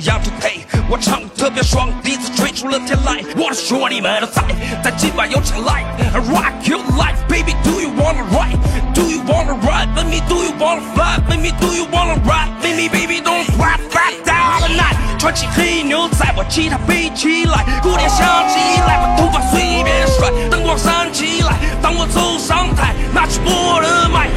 [0.00, 4.42] 不要去配，我唱得特别爽，笛子吹出了天籁，我的兄弟们都在，
[4.82, 5.84] 在今晚有场 live。
[6.32, 8.56] Rock your life, baby, do you wanna ride?
[8.94, 9.92] Do you wanna ride?
[9.94, 11.20] Let me, do you wanna fly?
[11.28, 12.48] Let me, do you wanna ride?
[12.62, 14.96] Let me, baby, don't ride back down the night。
[15.18, 24.30] 穿起黑牛仔，我吉他背起来，鼓点响起来，我头发随便甩，灯光闪起来，当我走上台，拿起我的麦，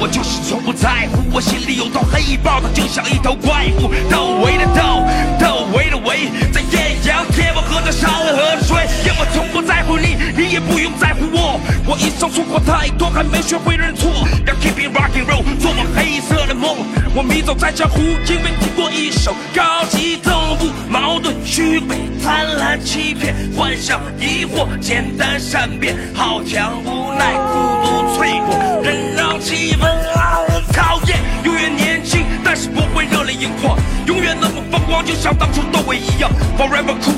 [0.00, 1.22] 我就是从不在乎。
[1.32, 3.90] 我心里有道黑豹，它就像一头怪物。
[4.08, 5.04] 窦唯的窦，
[5.38, 8.86] 窦唯的唯，在艳阳天，我喝着山河水。
[9.04, 11.60] 因我从不在乎你，你也不用在乎我。
[11.86, 14.10] 我一生错过太多，还没学会认错。
[14.46, 16.76] 要 keep it rock and roll，做我黑色的梦。
[17.14, 31.18] 我迷走在江湖，因为听过一首高级动物，矛盾、虚伪、贪婪、欺骗、幻想、疑惑、简单善变、好强、无奈、孤独、脆弱，人气氛让人讨厌。
[31.44, 37.14] 永远年轻，但是不会热泪盈眶，永远那么风光，就像当初窦唯一样，forever cool。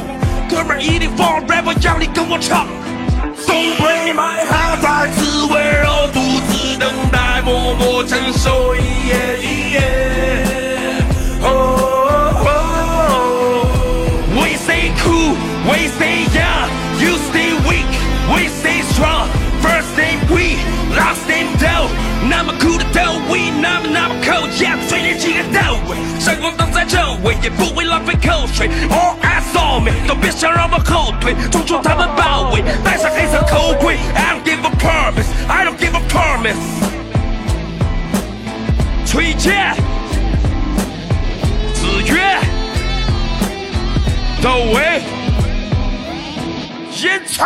[0.48, 2.66] 哥们儿一定 forever 让你跟我唱。
[3.46, 8.74] Don't break my heart，再次温柔，独自等待，默默承受。
[8.76, 9.80] 一夜一夜。
[11.42, 11.99] Oh,
[20.30, 20.57] We
[20.96, 21.88] last name Doe，
[22.28, 28.68] 那么酷的都 we，那么那么酷，Yeah，最年轻的窦唯，闪光灯在周围，也不会浪费口水。
[28.88, 33.98] All eyes on me，都别想让我后退，冲出他们包围，戴上黑色头盔。
[34.14, 36.57] I don't give a promise, I don't give a promise。
[39.05, 39.74] 崔健、
[41.74, 42.38] 子越、
[44.40, 45.03] 窦唯、
[47.03, 47.44] 烟草。